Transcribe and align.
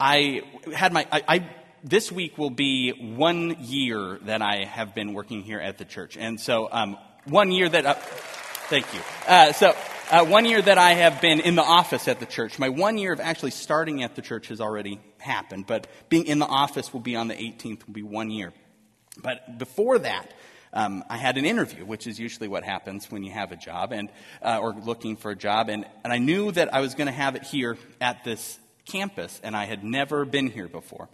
I 0.00 0.42
had 0.74 0.92
my, 0.92 1.06
I, 1.12 1.22
I, 1.28 1.50
this 1.84 2.10
week 2.10 2.36
will 2.36 2.50
be 2.50 3.14
one 3.14 3.58
year 3.60 4.18
that 4.22 4.42
I 4.42 4.64
have 4.64 4.92
been 4.92 5.14
working 5.14 5.44
here 5.44 5.60
at 5.60 5.78
the 5.78 5.84
church. 5.84 6.16
And 6.16 6.40
so, 6.40 6.68
um, 6.72 6.98
one 7.26 7.52
year 7.52 7.68
that, 7.68 7.86
uh, 7.86 7.94
thank 7.94 8.92
you. 8.92 9.00
Uh, 9.28 9.52
so, 9.52 9.72
uh, 10.10 10.24
one 10.24 10.46
year 10.46 10.60
that 10.62 10.78
I 10.78 10.94
have 10.94 11.20
been 11.20 11.38
in 11.38 11.54
the 11.54 11.62
office 11.62 12.08
at 12.08 12.18
the 12.18 12.26
church. 12.26 12.58
My 12.58 12.70
one 12.70 12.98
year 12.98 13.12
of 13.12 13.20
actually 13.20 13.52
starting 13.52 14.02
at 14.02 14.16
the 14.16 14.22
church 14.22 14.48
has 14.48 14.60
already 14.60 15.00
happened, 15.26 15.66
but 15.66 15.86
being 16.08 16.26
in 16.26 16.38
the 16.38 16.46
office 16.46 16.92
will 16.92 17.00
be 17.00 17.16
on 17.16 17.28
the 17.28 17.34
18th, 17.34 17.86
will 17.86 17.94
be 17.94 18.02
one 18.02 18.30
year. 18.30 18.52
But 19.22 19.58
before 19.58 19.98
that, 19.98 20.32
um, 20.72 21.04
I 21.08 21.16
had 21.16 21.38
an 21.38 21.44
interview, 21.44 21.84
which 21.84 22.06
is 22.06 22.18
usually 22.18 22.48
what 22.48 22.64
happens 22.64 23.10
when 23.10 23.22
you 23.22 23.32
have 23.32 23.52
a 23.52 23.56
job 23.56 23.92
and 23.92 24.10
uh, 24.42 24.58
or 24.60 24.74
looking 24.74 25.16
for 25.16 25.30
a 25.30 25.36
job, 25.36 25.68
and, 25.68 25.86
and 26.04 26.12
I 26.12 26.18
knew 26.18 26.52
that 26.52 26.72
I 26.74 26.80
was 26.80 26.94
going 26.94 27.06
to 27.06 27.12
have 27.12 27.34
it 27.34 27.42
here 27.42 27.76
at 28.00 28.24
this 28.24 28.58
campus, 28.86 29.40
and 29.42 29.56
I 29.56 29.64
had 29.64 29.84
never 29.84 30.24
been 30.24 30.48
here 30.48 30.68
before. 30.68 31.08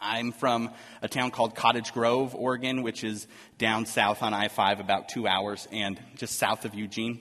I'm 0.00 0.32
from 0.32 0.70
a 1.00 1.08
town 1.08 1.30
called 1.30 1.54
Cottage 1.54 1.92
Grove, 1.92 2.34
Oregon, 2.34 2.82
which 2.82 3.04
is 3.04 3.26
down 3.56 3.86
south 3.86 4.22
on 4.22 4.34
I 4.34 4.48
5, 4.48 4.80
about 4.80 5.08
two 5.08 5.26
hours, 5.26 5.66
and 5.72 5.98
just 6.16 6.38
south 6.38 6.64
of 6.64 6.74
Eugene. 6.74 7.20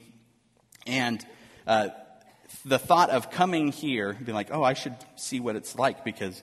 And 0.85 1.25
uh, 1.65 1.89
the 2.65 2.79
thought 2.79 3.09
of 3.09 3.31
coming 3.31 3.71
here, 3.71 4.13
being 4.13 4.35
like, 4.35 4.49
oh, 4.51 4.63
I 4.63 4.73
should 4.73 4.95
see 5.15 5.39
what 5.39 5.55
it's 5.55 5.75
like 5.75 6.03
because 6.03 6.41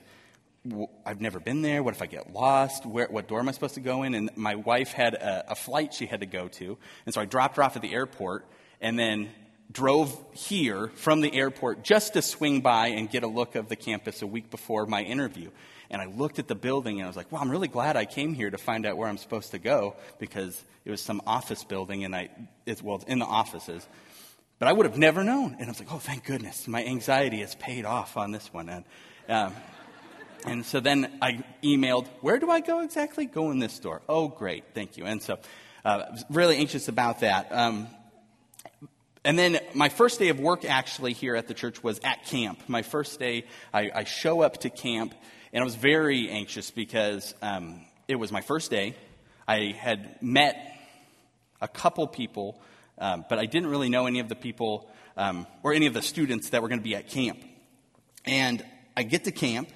I've 1.05 1.21
never 1.21 1.39
been 1.39 1.61
there. 1.61 1.83
What 1.83 1.93
if 1.93 2.01
I 2.01 2.07
get 2.07 2.33
lost? 2.33 2.85
Where, 2.85 3.07
what 3.07 3.27
door 3.27 3.39
am 3.39 3.49
I 3.49 3.51
supposed 3.51 3.75
to 3.75 3.81
go 3.81 4.03
in? 4.03 4.15
And 4.15 4.29
my 4.35 4.55
wife 4.55 4.91
had 4.91 5.13
a, 5.13 5.51
a 5.51 5.55
flight 5.55 5.93
she 5.93 6.05
had 6.05 6.21
to 6.21 6.25
go 6.25 6.47
to. 6.47 6.77
And 7.05 7.13
so 7.13 7.21
I 7.21 7.25
dropped 7.25 7.57
her 7.57 7.63
off 7.63 7.75
at 7.75 7.81
the 7.81 7.93
airport 7.93 8.45
and 8.81 8.97
then 8.97 9.29
drove 9.71 10.17
here 10.33 10.91
from 10.95 11.21
the 11.21 11.33
airport 11.33 11.83
just 11.83 12.13
to 12.13 12.21
swing 12.21 12.61
by 12.61 12.87
and 12.87 13.09
get 13.09 13.23
a 13.23 13.27
look 13.27 13.55
of 13.55 13.67
the 13.69 13.75
campus 13.75 14.21
a 14.21 14.27
week 14.27 14.49
before 14.49 14.85
my 14.85 15.01
interview. 15.01 15.49
And 15.89 16.01
I 16.01 16.05
looked 16.05 16.39
at 16.39 16.47
the 16.47 16.55
building 16.55 16.97
and 16.97 17.05
I 17.05 17.07
was 17.07 17.17
like, 17.17 17.31
well, 17.31 17.41
I'm 17.41 17.51
really 17.51 17.67
glad 17.67 17.95
I 17.95 18.05
came 18.05 18.33
here 18.33 18.49
to 18.49 18.57
find 18.57 18.85
out 18.85 18.97
where 18.97 19.07
I'm 19.07 19.17
supposed 19.17 19.51
to 19.51 19.59
go 19.59 19.95
because 20.19 20.63
it 20.83 20.91
was 20.91 21.01
some 21.01 21.21
office 21.27 21.63
building 21.63 22.03
and 22.03 22.15
I, 22.15 22.29
it's, 22.65 22.81
well, 22.81 22.97
it's 22.97 23.05
in 23.05 23.19
the 23.19 23.25
offices. 23.25 23.87
But 24.57 24.69
I 24.69 24.73
would 24.73 24.85
have 24.85 24.97
never 24.97 25.23
known. 25.23 25.55
And 25.59 25.65
I 25.65 25.67
was 25.67 25.79
like, 25.79 25.91
oh, 25.91 25.97
thank 25.97 26.25
goodness. 26.25 26.67
My 26.67 26.83
anxiety 26.83 27.39
has 27.39 27.55
paid 27.55 27.85
off 27.85 28.15
on 28.15 28.31
this 28.31 28.53
one. 28.53 28.69
And, 28.69 28.85
um, 29.27 29.53
and 30.45 30.65
so 30.65 30.79
then 30.79 31.17
I 31.21 31.43
emailed, 31.63 32.07
where 32.21 32.39
do 32.39 32.49
I 32.49 32.61
go 32.61 32.81
exactly? 32.81 33.25
Go 33.25 33.51
in 33.51 33.59
this 33.59 33.73
store. 33.73 34.01
Oh, 34.07 34.29
great. 34.29 34.63
Thank 34.73 34.97
you. 34.97 35.05
And 35.05 35.21
so 35.21 35.39
uh, 35.83 36.03
I 36.07 36.11
was 36.11 36.23
really 36.29 36.57
anxious 36.57 36.87
about 36.87 37.19
that. 37.19 37.51
Um, 37.51 37.87
and 39.25 39.37
then 39.37 39.59
my 39.73 39.89
first 39.89 40.19
day 40.19 40.29
of 40.29 40.39
work 40.39 40.63
actually 40.63 41.13
here 41.13 41.35
at 41.35 41.47
the 41.47 41.53
church 41.53 41.83
was 41.83 41.99
at 42.03 42.25
camp. 42.25 42.59
My 42.67 42.83
first 42.83 43.19
day, 43.19 43.45
I, 43.73 43.91
I 43.93 44.03
show 44.03 44.41
up 44.41 44.59
to 44.59 44.69
camp, 44.69 45.15
and 45.51 45.61
I 45.61 45.65
was 45.65 45.75
very 45.75 46.29
anxious 46.29 46.69
because 46.69 47.33
um, 47.41 47.81
it 48.07 48.15
was 48.15 48.31
my 48.31 48.41
first 48.41 48.69
day. 48.69 48.95
I 49.47 49.75
had 49.77 50.21
met 50.21 50.77
a 51.59 51.67
couple 51.67 52.05
people 52.07 52.61
um, 52.97 53.25
but 53.27 53.39
I 53.39 53.45
didn't 53.45 53.69
really 53.69 53.89
know 53.89 54.05
any 54.05 54.19
of 54.19 54.29
the 54.29 54.35
people 54.35 54.89
um, 55.17 55.47
or 55.63 55.73
any 55.73 55.85
of 55.85 55.93
the 55.93 56.01
students 56.01 56.49
that 56.49 56.61
were 56.61 56.67
going 56.67 56.79
to 56.79 56.83
be 56.83 56.95
at 56.95 57.09
camp. 57.09 57.39
And 58.25 58.63
I 58.95 59.03
get 59.03 59.25
to 59.25 59.31
camp 59.31 59.69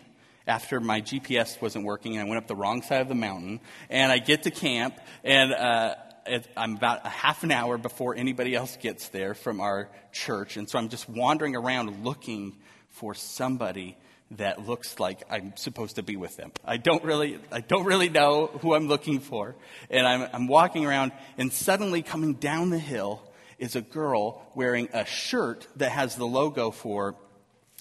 after 0.47 0.79
my 0.79 1.01
GPS 1.01 1.61
wasn't 1.61 1.85
working 1.85 2.17
and 2.17 2.25
I 2.25 2.29
went 2.29 2.41
up 2.41 2.47
the 2.47 2.55
wrong 2.55 2.81
side 2.81 3.01
of 3.01 3.07
the 3.07 3.15
mountain. 3.15 3.59
And 3.89 4.11
I 4.11 4.17
get 4.17 4.43
to 4.43 4.51
camp 4.51 4.99
and 5.23 5.53
uh, 5.53 5.95
it, 6.25 6.47
I'm 6.57 6.75
about 6.75 7.05
a 7.05 7.09
half 7.09 7.43
an 7.43 7.51
hour 7.51 7.77
before 7.77 8.15
anybody 8.15 8.55
else 8.55 8.77
gets 8.77 9.09
there 9.09 9.33
from 9.33 9.59
our 9.59 9.89
church. 10.11 10.57
And 10.57 10.69
so 10.69 10.79
I'm 10.79 10.89
just 10.89 11.09
wandering 11.09 11.55
around 11.55 12.03
looking 12.03 12.57
for 12.89 13.13
somebody 13.13 13.97
that 14.31 14.67
looks 14.67 14.99
like 14.99 15.23
I'm 15.29 15.55
supposed 15.57 15.95
to 15.95 16.03
be 16.03 16.15
with 16.15 16.37
them. 16.37 16.51
I 16.63 16.77
don't 16.77 17.03
really, 17.03 17.39
I 17.51 17.61
don't 17.61 17.85
really 17.85 18.09
know 18.09 18.47
who 18.61 18.75
I'm 18.75 18.87
looking 18.87 19.19
for. 19.19 19.55
And 19.89 20.05
I'm, 20.05 20.29
I'm 20.33 20.47
walking 20.47 20.85
around 20.85 21.11
and 21.37 21.51
suddenly 21.51 22.01
coming 22.01 22.35
down 22.35 22.69
the 22.69 22.79
hill 22.79 23.21
is 23.57 23.75
a 23.75 23.81
girl 23.81 24.45
wearing 24.55 24.87
a 24.93 25.05
shirt 25.05 25.67
that 25.77 25.91
has 25.91 26.15
the 26.15 26.25
logo 26.25 26.71
for 26.71 27.15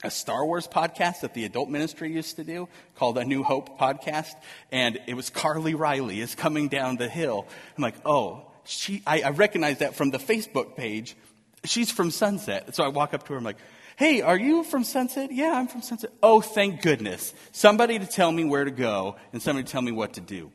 a 0.03 0.10
Star 0.10 0.47
Wars 0.47 0.66
podcast 0.66 1.20
that 1.20 1.34
the 1.34 1.44
adult 1.44 1.69
ministry 1.69 2.12
used 2.12 2.37
to 2.37 2.44
do 2.44 2.69
called 2.94 3.19
A 3.19 3.25
New 3.25 3.42
Hope 3.42 3.78
podcast. 3.78 4.32
And 4.72 4.98
it 5.06 5.14
was 5.14 5.28
Carly 5.28 5.75
Riley 5.75 6.20
is 6.20 6.34
coming 6.34 6.69
down 6.69 6.97
the 6.97 7.08
hill. 7.08 7.47
I'm 7.76 7.82
like, 7.82 7.97
oh, 8.04 8.47
she, 8.64 9.03
I, 9.06 9.22
I 9.22 9.31
recognize 9.31 9.78
that 9.78 9.97
from 9.97 10.10
the 10.10 10.19
Facebook 10.19 10.76
page. 10.76 11.16
She's 11.64 11.91
from 11.91 12.10
Sunset. 12.10 12.75
So 12.75 12.84
I 12.84 12.88
walk 12.88 13.12
up 13.12 13.25
to 13.25 13.32
her. 13.32 13.38
I'm 13.38 13.44
like, 13.44 13.58
Hey, 13.98 14.20
are 14.20 14.38
you 14.38 14.62
from 14.62 14.84
Sunset? 14.84 15.32
Yeah, 15.32 15.54
I'm 15.56 15.66
from 15.66 15.82
Sunset. 15.82 16.12
Oh, 16.22 16.41
thank 16.41 16.82
goodness. 16.82 17.34
Somebody 17.50 17.98
to 17.98 18.06
tell 18.06 18.31
me 18.31 18.44
where 18.44 18.64
to 18.64 18.70
go 18.70 19.16
and 19.32 19.42
somebody 19.42 19.66
to 19.66 19.72
tell 19.72 19.82
me 19.82 19.91
what 19.91 20.12
to 20.12 20.20
do. 20.20 20.53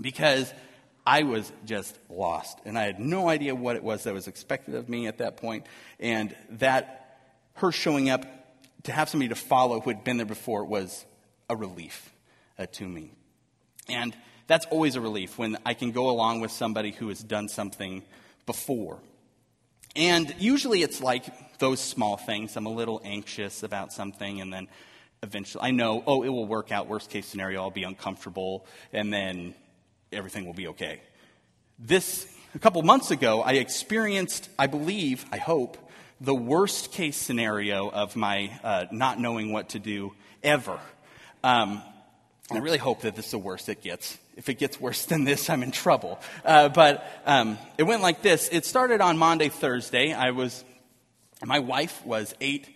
Because 0.00 0.52
I 1.06 1.22
was 1.22 1.52
just 1.64 1.96
lost 2.08 2.58
and 2.64 2.76
I 2.76 2.82
had 2.82 2.98
no 2.98 3.28
idea 3.28 3.54
what 3.54 3.76
it 3.76 3.84
was 3.84 4.02
that 4.02 4.12
was 4.12 4.26
expected 4.26 4.74
of 4.74 4.88
me 4.88 5.06
at 5.06 5.18
that 5.18 5.36
point. 5.36 5.66
And 6.00 6.34
that, 6.50 7.20
her 7.52 7.70
showing 7.70 8.10
up 8.10 8.26
to 8.82 8.90
have 8.90 9.08
somebody 9.08 9.28
to 9.28 9.36
follow 9.36 9.78
who 9.78 9.90
had 9.90 10.02
been 10.02 10.16
there 10.16 10.26
before 10.26 10.64
was 10.64 11.04
a 11.48 11.54
relief 11.54 12.12
uh, 12.58 12.66
to 12.72 12.88
me. 12.88 13.12
And 13.88 14.16
that's 14.48 14.66
always 14.66 14.96
a 14.96 15.00
relief 15.00 15.38
when 15.38 15.58
I 15.64 15.74
can 15.74 15.92
go 15.92 16.10
along 16.10 16.40
with 16.40 16.50
somebody 16.50 16.90
who 16.90 17.06
has 17.10 17.20
done 17.20 17.46
something 17.46 18.02
before. 18.46 18.98
And 19.94 20.34
usually 20.40 20.82
it's 20.82 21.00
like 21.00 21.24
those 21.58 21.80
small 21.80 22.16
things. 22.16 22.56
I'm 22.56 22.66
a 22.66 22.72
little 22.72 23.00
anxious 23.04 23.62
about 23.62 23.92
something, 23.92 24.40
and 24.40 24.52
then 24.52 24.68
eventually 25.22 25.62
I 25.64 25.70
know, 25.70 26.02
oh, 26.06 26.22
it 26.22 26.28
will 26.28 26.46
work 26.46 26.72
out. 26.72 26.88
Worst 26.88 27.10
case 27.10 27.26
scenario, 27.26 27.62
I'll 27.62 27.70
be 27.70 27.84
uncomfortable, 27.84 28.66
and 28.92 29.12
then 29.12 29.54
everything 30.12 30.46
will 30.46 30.54
be 30.54 30.68
okay. 30.68 31.00
This, 31.78 32.32
a 32.54 32.58
couple 32.58 32.82
months 32.82 33.10
ago, 33.10 33.42
I 33.42 33.54
experienced, 33.54 34.48
I 34.58 34.66
believe, 34.66 35.24
I 35.32 35.38
hope, 35.38 35.76
the 36.20 36.34
worst 36.34 36.92
case 36.92 37.16
scenario 37.16 37.90
of 37.90 38.16
my 38.16 38.50
uh, 38.62 38.84
not 38.92 39.18
knowing 39.18 39.52
what 39.52 39.70
to 39.70 39.78
do 39.78 40.12
ever. 40.42 40.78
Um, 41.42 41.82
and 42.50 42.58
I 42.58 42.62
really 42.62 42.78
hope 42.78 43.02
that 43.02 43.16
this 43.16 43.26
is 43.26 43.30
the 43.32 43.38
worst 43.38 43.68
it 43.68 43.82
gets. 43.82 44.18
if 44.36 44.48
it 44.48 44.54
gets 44.54 44.80
worse 44.80 45.06
than 45.06 45.24
this, 45.24 45.48
I'm 45.48 45.62
in 45.62 45.70
trouble. 45.70 46.20
Uh, 46.44 46.68
but 46.68 47.06
um, 47.26 47.58
it 47.78 47.84
went 47.84 48.02
like 48.02 48.22
this. 48.22 48.48
It 48.50 48.66
started 48.66 49.00
on 49.00 49.16
Maundy, 49.18 49.48
Thursday. 49.48 50.12
I 50.12 50.30
was, 50.30 50.64
my 51.46 51.58
wife 51.58 52.04
was 52.04 52.34
eight, 52.40 52.68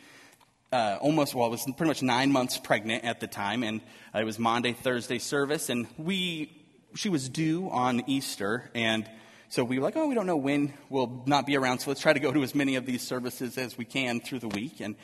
uh, 0.72 0.98
almost, 1.00 1.34
well, 1.34 1.46
I 1.46 1.48
was 1.48 1.64
pretty 1.64 1.88
much 1.88 2.02
nine 2.02 2.32
months 2.32 2.58
pregnant 2.58 3.04
at 3.04 3.20
the 3.20 3.26
time, 3.26 3.62
and 3.62 3.80
it 4.14 4.24
was 4.24 4.38
Maundy, 4.38 4.72
Thursday 4.72 5.18
service, 5.18 5.70
and 5.70 5.86
we, 5.96 6.52
she 6.94 7.08
was 7.08 7.28
due 7.28 7.70
on 7.70 8.02
Easter, 8.06 8.70
and 8.74 9.08
so 9.48 9.64
we 9.64 9.78
were 9.78 9.84
like, 9.84 9.96
oh, 9.96 10.06
we 10.06 10.14
don't 10.14 10.26
know 10.26 10.36
when 10.36 10.74
we'll 10.90 11.22
not 11.24 11.46
be 11.46 11.56
around, 11.56 11.78
so 11.78 11.90
let's 11.90 12.02
try 12.02 12.12
to 12.12 12.20
go 12.20 12.32
to 12.32 12.42
as 12.42 12.54
many 12.54 12.76
of 12.76 12.84
these 12.84 13.00
services 13.00 13.56
as 13.56 13.78
we 13.78 13.86
can 13.86 14.20
through 14.20 14.40
the 14.40 14.48
week. 14.48 14.80
And, 14.80 14.94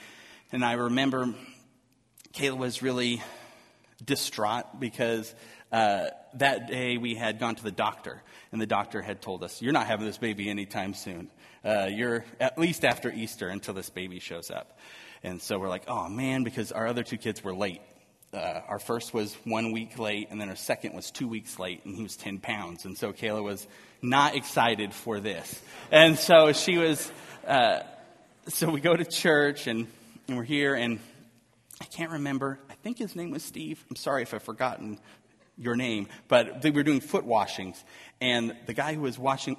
and 0.53 0.63
I 0.63 0.75
remember 0.75 1.35
Kayla 2.35 2.59
was 2.59 2.83
really 2.83 3.23
distraught 4.05 4.79
because 4.79 5.35
uh, 5.73 6.09
that 6.35 6.69
day 6.69 6.99
we 6.99 7.15
had 7.15 7.39
gone 7.39 7.55
to 7.55 7.65
the 7.65 7.73
doctor, 7.73 8.23
and 8.53 8.61
the 8.61 8.67
doctor 8.67 9.01
had 9.01 9.23
told 9.23 9.43
us, 9.43 9.63
You're 9.63 9.73
not 9.73 9.87
having 9.87 10.05
this 10.05 10.19
baby 10.19 10.51
anytime 10.51 10.93
soon. 10.93 11.31
Uh, 11.65 11.89
you're 11.91 12.25
at 12.41 12.59
least 12.59 12.85
after 12.85 13.11
Easter 13.11 13.49
until 13.49 13.75
this 13.75 13.91
baby 13.91 14.21
shows 14.21 14.51
up. 14.51 14.79
And 15.23 15.41
so 15.41 15.59
we're 15.59 15.69
like, 15.69 15.85
Oh 15.89 16.09
man, 16.09 16.45
because 16.45 16.73
our 16.73 16.87
other 16.87 17.03
two 17.03 17.17
kids 17.17 17.43
were 17.43 17.55
late 17.55 17.81
uh, 18.35 18.61
our 18.69 18.79
first 18.79 19.15
was 19.15 19.35
one 19.45 19.73
week 19.73 19.99
late, 19.99 20.29
and 20.31 20.41
then 20.41 20.49
our 20.49 20.57
second 20.57 20.95
was 20.95 21.11
two 21.11 21.29
weeks 21.29 21.59
late, 21.59 21.85
and 21.85 21.95
he 21.95 22.03
was 22.03 22.17
10 22.17 22.39
pounds. 22.39 22.85
And 22.85 22.99
so 22.99 23.13
Kayla 23.13 23.43
was 23.43 23.67
not 24.03 24.35
excited 24.35 24.93
for 24.93 25.21
this. 25.21 25.63
And 25.91 26.19
so 26.19 26.53
she 26.53 26.79
was, 26.79 27.11
uh, 27.47 27.81
so 28.49 28.69
we 28.71 28.81
go 28.81 28.97
to 28.97 29.05
church, 29.05 29.67
and, 29.67 29.87
and 30.27 30.37
we're 30.37 30.43
here, 30.43 30.75
and 30.75 30.99
I 31.81 31.85
can't 31.85 32.11
remember. 32.11 32.59
I 32.69 32.75
think 32.75 32.99
his 32.99 33.15
name 33.15 33.31
was 33.31 33.45
Steve. 33.45 33.85
I'm 33.89 33.97
sorry 33.97 34.23
if 34.23 34.35
I've 34.35 34.43
forgotten 34.43 34.99
your 35.57 35.77
name, 35.77 36.09
but 36.27 36.65
we 36.65 36.71
were 36.73 36.83
doing 36.83 37.01
foot 37.01 37.25
washings, 37.25 37.83
and 38.21 38.57
the 38.67 38.75
guy 38.75 38.95
who 38.95 39.03
was 39.03 39.17
washing, 39.17 39.57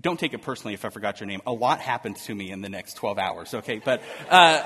don't 0.00 0.18
take 0.18 0.34
it 0.34 0.42
personally 0.42 0.74
if 0.74 0.84
I 0.84 0.90
forgot 0.90 1.20
your 1.20 1.26
name. 1.26 1.40
A 1.46 1.52
lot 1.52 1.80
happened 1.80 2.16
to 2.16 2.34
me 2.34 2.50
in 2.50 2.60
the 2.60 2.68
next 2.68 2.94
12 2.94 3.18
hours, 3.18 3.54
okay? 3.54 3.80
But, 3.84 4.02
uh, 4.28 4.64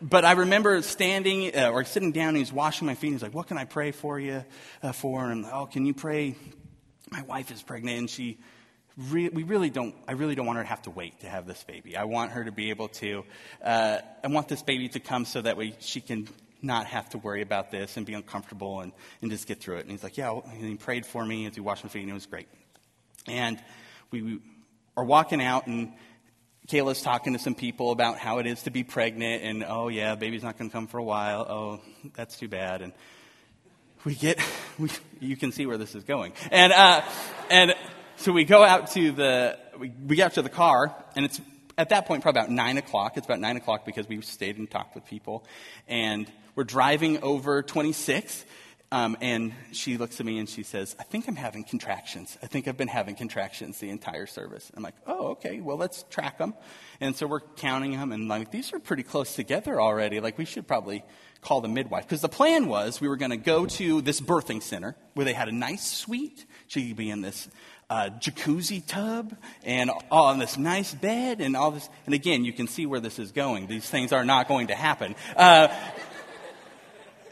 but 0.00 0.24
I 0.24 0.32
remember 0.32 0.82
standing 0.82 1.56
uh, 1.56 1.70
or 1.70 1.84
sitting 1.84 2.12
down 2.12 2.30
and 2.30 2.38
he's 2.38 2.52
washing 2.52 2.86
my 2.86 2.94
feet. 2.94 3.08
And 3.08 3.14
he's 3.14 3.22
like, 3.22 3.34
What 3.34 3.46
can 3.46 3.58
I 3.58 3.64
pray 3.64 3.92
for 3.92 4.18
you 4.18 4.44
uh, 4.82 4.92
for? 4.92 5.30
And 5.30 5.46
oh, 5.46 5.66
can 5.66 5.86
you 5.86 5.94
pray? 5.94 6.34
My 7.10 7.22
wife 7.22 7.50
is 7.50 7.62
pregnant 7.62 7.98
and 7.98 8.10
she, 8.10 8.38
we 9.10 9.28
really 9.28 9.70
don't, 9.70 9.94
I 10.08 10.12
really 10.12 10.34
don't 10.34 10.46
want 10.46 10.56
her 10.56 10.64
to 10.64 10.68
have 10.68 10.82
to 10.82 10.90
wait 10.90 11.20
to 11.20 11.28
have 11.28 11.46
this 11.46 11.62
baby. 11.64 11.96
I 11.96 12.04
want 12.04 12.32
her 12.32 12.44
to 12.44 12.52
be 12.52 12.70
able 12.70 12.88
to, 12.88 13.24
uh, 13.62 13.98
I 14.24 14.28
want 14.28 14.48
this 14.48 14.62
baby 14.62 14.88
to 14.90 15.00
come 15.00 15.24
so 15.24 15.42
that 15.42 15.56
way 15.56 15.74
she 15.78 16.00
can 16.00 16.28
not 16.62 16.86
have 16.86 17.10
to 17.10 17.18
worry 17.18 17.42
about 17.42 17.70
this 17.70 17.96
and 17.96 18.06
be 18.06 18.14
uncomfortable 18.14 18.80
and, 18.80 18.92
and 19.20 19.30
just 19.30 19.46
get 19.46 19.60
through 19.60 19.76
it. 19.76 19.82
And 19.82 19.90
he's 19.90 20.02
like, 20.02 20.16
Yeah, 20.16 20.32
and 20.32 20.64
he 20.64 20.74
prayed 20.76 21.06
for 21.06 21.24
me 21.24 21.46
as 21.46 21.54
he 21.54 21.60
washed 21.60 21.84
my 21.84 21.90
feet 21.90 22.02
and 22.02 22.10
it 22.10 22.14
was 22.14 22.26
great. 22.26 22.48
And 23.26 23.58
we 24.10 24.40
are 24.96 25.04
walking 25.04 25.42
out 25.42 25.66
and 25.66 25.92
Kayla's 26.68 27.02
talking 27.02 27.32
to 27.32 27.38
some 27.38 27.54
people 27.54 27.90
about 27.90 28.18
how 28.18 28.38
it 28.38 28.46
is 28.46 28.62
to 28.62 28.70
be 28.70 28.84
pregnant, 28.84 29.42
and 29.42 29.64
oh, 29.66 29.88
yeah, 29.88 30.14
baby's 30.14 30.44
not 30.44 30.56
going 30.58 30.70
to 30.70 30.72
come 30.72 30.86
for 30.86 30.98
a 30.98 31.02
while. 31.02 31.40
Oh, 31.48 31.80
that's 32.14 32.38
too 32.38 32.46
bad. 32.46 32.82
And 32.82 32.92
we 34.04 34.14
get, 34.14 34.38
we, 34.78 34.88
you 35.20 35.36
can 35.36 35.50
see 35.50 35.66
where 35.66 35.76
this 35.76 35.94
is 35.94 36.04
going. 36.04 36.32
And, 36.50 36.72
uh, 36.72 37.02
and 37.50 37.74
so 38.16 38.32
we 38.32 38.44
go 38.44 38.62
out 38.62 38.92
to 38.92 39.10
the, 39.10 39.58
we, 39.76 39.92
we 40.06 40.16
get 40.16 40.26
out 40.26 40.34
to 40.34 40.42
the 40.42 40.48
car, 40.48 40.94
and 41.16 41.24
it's 41.24 41.40
at 41.76 41.88
that 41.88 42.06
point 42.06 42.22
probably 42.22 42.40
about 42.40 42.50
9 42.50 42.78
o'clock. 42.78 43.16
It's 43.16 43.26
about 43.26 43.40
9 43.40 43.56
o'clock 43.56 43.84
because 43.84 44.08
we 44.08 44.20
stayed 44.20 44.56
and 44.56 44.70
talked 44.70 44.94
with 44.94 45.04
people. 45.06 45.44
And 45.88 46.30
we're 46.54 46.64
driving 46.64 47.22
over 47.22 47.62
26, 47.62 48.44
um, 48.92 49.16
and 49.22 49.54
she 49.72 49.96
looks 49.96 50.20
at 50.20 50.26
me 50.26 50.38
and 50.38 50.46
she 50.46 50.62
says, 50.62 50.94
I 51.00 51.02
think 51.02 51.26
I'm 51.26 51.34
having 51.34 51.64
contractions. 51.64 52.36
I 52.42 52.46
think 52.46 52.68
I've 52.68 52.76
been 52.76 52.88
having 52.88 53.14
contractions 53.14 53.78
the 53.78 53.88
entire 53.88 54.26
service. 54.26 54.70
I'm 54.76 54.82
like, 54.82 54.96
oh, 55.06 55.28
okay, 55.28 55.62
well, 55.62 55.78
let's 55.78 56.04
track 56.10 56.36
them. 56.36 56.52
And 57.00 57.16
so 57.16 57.26
we're 57.26 57.40
counting 57.40 57.92
them, 57.92 58.12
and 58.12 58.28
like, 58.28 58.50
these 58.50 58.74
are 58.74 58.78
pretty 58.78 59.02
close 59.02 59.34
together 59.34 59.80
already. 59.80 60.20
Like, 60.20 60.36
we 60.36 60.44
should 60.44 60.68
probably 60.68 61.02
call 61.40 61.62
the 61.62 61.68
midwife. 61.68 62.04
Because 62.04 62.20
the 62.20 62.28
plan 62.28 62.68
was 62.68 63.00
we 63.00 63.08
were 63.08 63.16
going 63.16 63.30
to 63.30 63.38
go 63.38 63.64
to 63.64 64.02
this 64.02 64.20
birthing 64.20 64.62
center 64.62 64.94
where 65.14 65.24
they 65.24 65.32
had 65.32 65.48
a 65.48 65.52
nice 65.52 65.86
suite. 65.86 66.44
She 66.66 66.88
could 66.88 66.96
be 66.98 67.08
in 67.08 67.22
this 67.22 67.48
uh, 67.88 68.10
jacuzzi 68.20 68.86
tub 68.86 69.34
and 69.64 69.90
on 70.10 70.38
this 70.38 70.58
nice 70.58 70.94
bed 70.94 71.40
and 71.40 71.56
all 71.56 71.70
this. 71.70 71.88
And 72.04 72.14
again, 72.14 72.44
you 72.44 72.52
can 72.52 72.68
see 72.68 72.84
where 72.84 73.00
this 73.00 73.18
is 73.18 73.32
going. 73.32 73.68
These 73.68 73.88
things 73.88 74.12
are 74.12 74.24
not 74.24 74.48
going 74.48 74.66
to 74.66 74.74
happen. 74.74 75.14
Uh, 75.34 75.68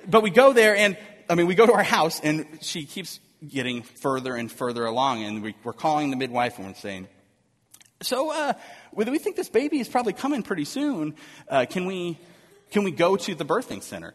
but 0.09 0.23
we 0.23 0.31
go 0.31 0.53
there, 0.53 0.75
and 0.75 0.97
I 1.31 1.37
mean, 1.37 1.47
we 1.47 1.55
go 1.55 1.65
to 1.65 1.73
our 1.73 1.85
house 1.85 2.19
and 2.21 2.59
she 2.61 2.85
keeps 2.85 3.21
getting 3.47 3.83
further 3.83 4.35
and 4.35 4.51
further 4.51 4.85
along, 4.85 5.23
and 5.23 5.43
we, 5.43 5.55
are 5.65 5.73
calling 5.73 6.11
the 6.11 6.17
midwife 6.17 6.59
and 6.59 6.67
we're 6.67 6.75
saying, 6.75 7.07
"So, 8.03 8.33
uh, 8.33 8.55
we 8.93 9.19
think 9.19 9.37
this 9.37 9.49
baby 9.49 9.79
is 9.79 9.89
probably 9.89 10.13
coming 10.13 10.43
pretty 10.43 10.65
soon. 10.65 11.15
Uh, 11.49 11.67
can 11.71 11.87
we 11.87 12.19
can 12.73 12.83
we 12.83 12.91
go 12.91 13.17
to 13.17 13.35
the 13.37 13.45
birthing 13.45 13.81
center?" 13.83 14.15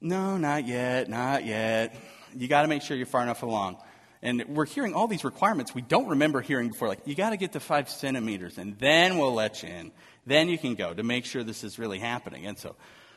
No, 0.00 0.38
not 0.38 0.66
yet, 0.66 1.08
not 1.08 1.44
yet. 1.44 1.94
You 2.34 2.48
got 2.48 2.62
to 2.62 2.68
make 2.68 2.82
sure 2.82 2.96
you're 2.96 3.06
far 3.06 3.22
enough 3.22 3.44
along. 3.44 3.76
And 4.22 4.44
we're 4.48 4.66
hearing 4.66 4.92
all 4.92 5.06
these 5.06 5.24
requirements 5.24 5.74
we 5.74 5.82
don't 5.82 6.08
remember 6.08 6.40
hearing 6.40 6.68
before, 6.68 6.88
like, 6.88 7.06
you 7.06 7.14
got 7.14 7.30
to 7.30 7.36
get 7.36 7.52
to 7.52 7.60
five 7.60 7.88
centimeters, 7.88 8.58
and 8.58 8.76
then 8.78 9.18
we'll 9.18 9.34
let 9.34 9.62
you 9.62 9.68
in. 9.68 9.92
Then 10.26 10.48
you 10.48 10.58
can 10.58 10.74
go 10.74 10.92
to 10.92 11.02
make 11.02 11.24
sure 11.26 11.44
this 11.44 11.64
is 11.64 11.78
really 11.78 11.98
happening. 11.98 12.46
And 12.46 12.58
so 12.58 12.76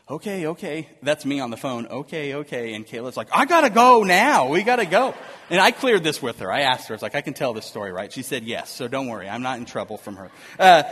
okay, 0.09 0.47
okay. 0.47 0.89
That's 1.01 1.25
me 1.25 1.39
on 1.39 1.51
the 1.51 1.57
phone. 1.57 1.87
Okay, 1.87 2.35
okay. 2.35 2.73
And 2.73 2.85
Kayla's 2.85 3.17
like, 3.17 3.29
I 3.31 3.45
gotta 3.45 3.69
go 3.69 4.03
now. 4.03 4.49
We 4.49 4.63
gotta 4.63 4.85
go. 4.85 5.13
And 5.49 5.59
I 5.59 5.71
cleared 5.71 6.03
this 6.03 6.21
with 6.21 6.39
her. 6.39 6.51
I 6.51 6.61
asked 6.61 6.87
her, 6.87 6.93
I 6.93 6.95
was 6.95 7.01
like, 7.01 7.15
I 7.15 7.21
can 7.21 7.33
tell 7.33 7.53
this 7.53 7.65
story, 7.65 7.91
right? 7.91 8.11
She 8.11 8.21
said 8.21 8.43
yes. 8.43 8.69
So 8.69 8.87
don't 8.87 9.07
worry. 9.07 9.29
I'm 9.29 9.41
not 9.41 9.59
in 9.59 9.65
trouble 9.65 9.97
from 9.97 10.15
her. 10.17 10.31
Uh, 10.59 10.83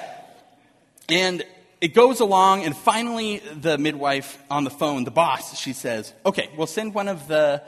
and 1.09 1.43
it 1.81 1.95
goes 1.95 2.19
along, 2.19 2.63
and 2.63 2.77
finally, 2.77 3.39
the 3.39 3.77
midwife 3.77 4.37
on 4.51 4.63
the 4.63 4.69
phone, 4.69 5.03
the 5.03 5.11
boss, 5.11 5.57
she 5.57 5.73
says, 5.73 6.13
okay, 6.25 6.49
we'll 6.55 6.67
send 6.67 6.93
one 6.93 7.07
of 7.07 7.27
the 7.27 7.63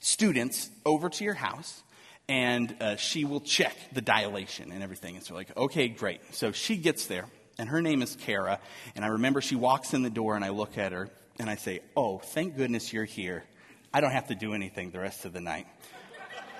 students 0.00 0.68
over 0.84 1.08
to 1.08 1.22
your 1.24 1.34
house 1.34 1.82
and 2.28 2.74
uh, 2.80 2.96
she 2.96 3.24
will 3.24 3.40
check 3.40 3.76
the 3.92 4.00
dilation 4.00 4.72
and 4.72 4.82
everything. 4.82 5.16
And 5.16 5.24
so, 5.24 5.34
like, 5.34 5.56
okay, 5.56 5.88
great. 5.88 6.20
So 6.34 6.52
she 6.52 6.76
gets 6.76 7.06
there, 7.06 7.26
and 7.58 7.68
her 7.68 7.82
name 7.82 8.02
is 8.02 8.16
Kara. 8.16 8.58
And 8.94 9.04
I 9.04 9.08
remember 9.08 9.40
she 9.40 9.56
walks 9.56 9.94
in 9.94 10.02
the 10.02 10.10
door, 10.10 10.36
and 10.36 10.44
I 10.44 10.50
look 10.50 10.78
at 10.78 10.92
her, 10.92 11.08
and 11.38 11.48
I 11.48 11.56
say, 11.56 11.80
Oh, 11.96 12.18
thank 12.18 12.56
goodness 12.56 12.92
you're 12.92 13.04
here. 13.04 13.44
I 13.92 14.00
don't 14.00 14.12
have 14.12 14.28
to 14.28 14.34
do 14.34 14.54
anything 14.54 14.90
the 14.90 15.00
rest 15.00 15.24
of 15.24 15.32
the 15.32 15.40
night. 15.40 15.66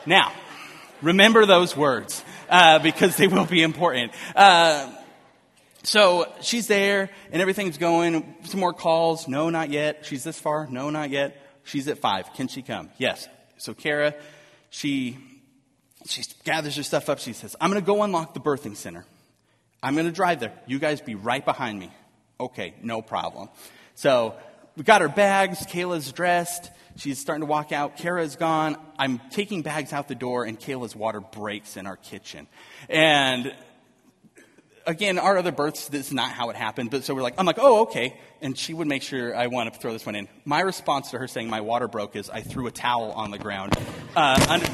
now, 0.06 0.32
remember 1.00 1.46
those 1.46 1.76
words 1.76 2.22
uh, 2.48 2.78
because 2.78 3.16
they 3.16 3.26
will 3.26 3.46
be 3.46 3.62
important. 3.62 4.12
Uh, 4.34 4.92
so 5.82 6.32
she's 6.42 6.68
there, 6.68 7.10
and 7.32 7.42
everything's 7.42 7.78
going. 7.78 8.36
Some 8.44 8.60
more 8.60 8.72
calls. 8.72 9.26
No, 9.26 9.50
not 9.50 9.70
yet. 9.70 10.04
She's 10.06 10.24
this 10.24 10.38
far. 10.38 10.68
No, 10.68 10.90
not 10.90 11.10
yet. 11.10 11.36
She's 11.64 11.88
at 11.88 11.98
five. 11.98 12.32
Can 12.34 12.48
she 12.48 12.62
come? 12.62 12.90
Yes. 12.98 13.28
So 13.56 13.74
Kara, 13.74 14.14
she 14.70 15.18
she 16.06 16.22
gathers 16.44 16.76
her 16.76 16.82
stuff 16.82 17.08
up. 17.08 17.18
She 17.18 17.32
says, 17.32 17.56
I'm 17.60 17.70
going 17.70 17.82
to 17.82 17.86
go 17.86 18.02
unlock 18.02 18.34
the 18.34 18.40
birthing 18.40 18.76
center. 18.76 19.04
I'm 19.82 19.94
going 19.94 20.06
to 20.06 20.12
drive 20.12 20.40
there. 20.40 20.52
You 20.66 20.78
guys 20.78 21.00
be 21.00 21.16
right 21.16 21.44
behind 21.44 21.78
me. 21.78 21.90
Okay, 22.38 22.74
no 22.82 23.02
problem. 23.02 23.48
So 23.94 24.36
we 24.76 24.84
got 24.84 25.02
our 25.02 25.08
bags. 25.08 25.66
Kayla's 25.66 26.12
dressed. 26.12 26.70
She's 26.96 27.18
starting 27.18 27.40
to 27.40 27.46
walk 27.46 27.72
out. 27.72 27.96
Kara's 27.96 28.36
gone. 28.36 28.76
I'm 28.98 29.20
taking 29.30 29.62
bags 29.62 29.92
out 29.92 30.08
the 30.08 30.14
door, 30.14 30.44
and 30.44 30.58
Kayla's 30.58 30.94
water 30.94 31.20
breaks 31.20 31.76
in 31.76 31.86
our 31.86 31.96
kitchen. 31.96 32.46
And 32.88 33.54
again, 34.86 35.18
our 35.18 35.38
other 35.38 35.52
births, 35.52 35.88
this 35.88 36.08
is 36.08 36.12
not 36.12 36.30
how 36.30 36.50
it 36.50 36.56
happened. 36.56 36.90
But 36.90 37.04
so 37.04 37.14
we're 37.14 37.22
like, 37.22 37.34
I'm 37.38 37.46
like, 37.46 37.58
oh, 37.58 37.82
okay. 37.82 38.20
And 38.40 38.56
she 38.56 38.74
would 38.74 38.86
make 38.86 39.02
sure 39.02 39.34
I 39.34 39.48
want 39.48 39.72
to 39.72 39.80
throw 39.80 39.92
this 39.92 40.06
one 40.06 40.14
in. 40.14 40.28
My 40.44 40.60
response 40.60 41.10
to 41.10 41.18
her 41.18 41.26
saying 41.26 41.48
my 41.48 41.60
water 41.60 41.88
broke 41.88 42.14
is 42.14 42.30
I 42.30 42.42
threw 42.42 42.66
a 42.66 42.72
towel 42.72 43.12
on 43.12 43.30
the 43.30 43.38
ground. 43.38 43.74
Uh, 44.14 44.46
under, 44.48 44.68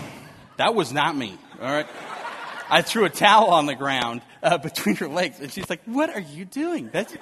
that 0.57 0.75
was 0.75 0.93
not 0.93 1.17
me, 1.17 1.39
all 1.61 1.73
right? 1.73 1.87
I 2.71 2.83
threw 2.83 3.05
a 3.05 3.11
towel 3.11 3.51
on 3.51 3.67
the 3.67 3.75
ground 3.75 4.23
uh, 4.43 4.59
between 4.59 4.97
her 4.97 5.09
legs, 5.09 5.41
and 5.41 5.51
she's 5.53 5.69
like, 5.69 5.83
"What 5.85 6.11
are 6.11 6.21
you 6.21 6.45
doing? 6.45 6.91
That's, 6.93 7.17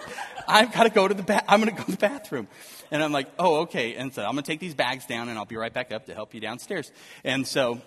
I've 0.46 0.72
got 0.72 0.84
to 0.84 0.90
go 0.90 1.06
to 1.08 1.14
the 1.14 1.22
ba- 1.22 1.44
I'm 1.50 1.60
going 1.60 1.74
to 1.74 1.76
go 1.76 1.84
to 1.84 1.90
the 1.90 1.96
bathroom." 1.96 2.48
And 2.90 3.02
I'm 3.02 3.12
like, 3.12 3.28
"Oh, 3.38 3.60
okay." 3.62 3.94
And 3.94 4.12
so 4.12 4.22
I'm 4.22 4.32
going 4.32 4.44
to 4.44 4.50
take 4.50 4.60
these 4.60 4.74
bags 4.74 5.06
down, 5.06 5.28
and 5.28 5.38
I'll 5.38 5.44
be 5.44 5.56
right 5.56 5.72
back 5.72 5.92
up 5.92 6.06
to 6.06 6.14
help 6.14 6.34
you 6.34 6.40
downstairs. 6.40 6.90
And 7.24 7.46
so, 7.46 7.80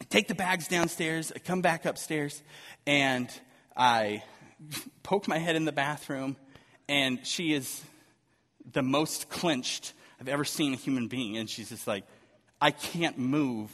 I 0.00 0.04
take 0.08 0.28
the 0.28 0.34
bags 0.34 0.68
downstairs. 0.68 1.32
I 1.34 1.38
come 1.38 1.62
back 1.62 1.84
upstairs, 1.84 2.42
and 2.86 3.28
I 3.76 4.22
poke 5.02 5.28
my 5.28 5.38
head 5.38 5.56
in 5.56 5.64
the 5.64 5.72
bathroom, 5.72 6.36
and 6.88 7.24
she 7.26 7.52
is 7.52 7.82
the 8.72 8.82
most 8.82 9.28
clenched 9.28 9.92
I've 10.20 10.28
ever 10.28 10.44
seen 10.44 10.72
a 10.72 10.76
human 10.76 11.08
being, 11.08 11.36
and 11.36 11.48
she's 11.48 11.70
just 11.70 11.86
like, 11.86 12.04
"I 12.60 12.70
can't 12.70 13.18
move. 13.18 13.70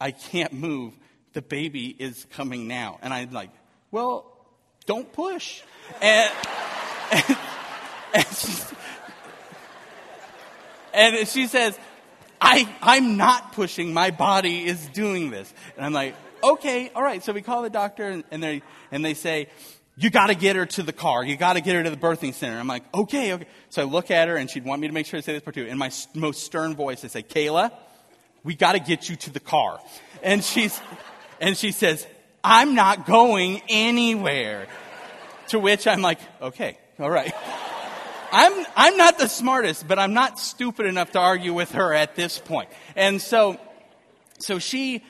I 0.00 0.10
can't 0.12 0.52
move." 0.52 0.94
the 1.32 1.42
baby 1.42 1.86
is 1.86 2.26
coming 2.30 2.66
now. 2.66 2.98
And 3.02 3.12
I'm 3.12 3.30
like, 3.30 3.50
well, 3.90 4.26
don't 4.86 5.12
push. 5.12 5.62
And, 6.00 6.32
and, 7.12 7.36
and, 8.14 8.26
she, 8.26 8.62
and 10.92 11.28
she 11.28 11.46
says, 11.46 11.78
I, 12.40 12.68
I'm 12.80 13.16
not 13.16 13.52
pushing. 13.52 13.92
My 13.92 14.10
body 14.10 14.64
is 14.64 14.84
doing 14.88 15.30
this. 15.30 15.52
And 15.76 15.84
I'm 15.84 15.92
like, 15.92 16.14
okay, 16.42 16.90
all 16.94 17.02
right. 17.02 17.22
So 17.22 17.32
we 17.32 17.42
call 17.42 17.62
the 17.62 17.70
doctor 17.70 18.08
and, 18.08 18.24
and 18.30 18.42
they, 18.42 18.62
and 18.90 19.04
they 19.04 19.14
say, 19.14 19.48
you 19.96 20.08
got 20.08 20.28
to 20.28 20.34
get 20.34 20.56
her 20.56 20.64
to 20.64 20.82
the 20.82 20.92
car. 20.92 21.22
You 21.22 21.36
got 21.36 21.54
to 21.54 21.60
get 21.60 21.74
her 21.74 21.82
to 21.82 21.90
the 21.90 21.96
birthing 21.96 22.32
center. 22.32 22.58
I'm 22.58 22.66
like, 22.66 22.84
okay, 22.94 23.34
okay. 23.34 23.46
So 23.68 23.82
I 23.82 23.84
look 23.84 24.10
at 24.10 24.28
her 24.28 24.36
and 24.36 24.48
she'd 24.48 24.64
want 24.64 24.80
me 24.80 24.88
to 24.88 24.94
make 24.94 25.04
sure 25.04 25.20
to 25.20 25.22
say 25.22 25.34
this 25.34 25.42
part 25.42 25.54
too. 25.54 25.66
In 25.66 25.76
my 25.76 25.90
most 26.14 26.44
stern 26.44 26.74
voice, 26.74 27.04
I 27.04 27.08
say, 27.08 27.22
Kayla, 27.22 27.70
we 28.42 28.54
got 28.54 28.72
to 28.72 28.78
get 28.78 29.10
you 29.10 29.16
to 29.16 29.30
the 29.30 29.40
car. 29.40 29.78
And 30.22 30.42
she's, 30.42 30.80
and 31.40 31.56
she 31.56 31.72
says, 31.72 32.06
I'm 32.42 32.74
not 32.74 33.06
going 33.06 33.62
anywhere. 33.68 34.66
To 35.48 35.58
which 35.58 35.86
I'm 35.86 36.00
like, 36.00 36.20
okay, 36.40 36.78
all 36.98 37.10
right. 37.10 37.32
I'm, 38.32 38.64
I'm 38.76 38.96
not 38.96 39.18
the 39.18 39.28
smartest, 39.28 39.88
but 39.88 39.98
I'm 39.98 40.14
not 40.14 40.38
stupid 40.38 40.86
enough 40.86 41.10
to 41.12 41.18
argue 41.18 41.52
with 41.52 41.72
her 41.72 41.92
at 41.92 42.14
this 42.14 42.38
point. 42.38 42.68
And 42.94 43.20
so, 43.20 43.58
so 44.38 44.58
she, 44.58 45.04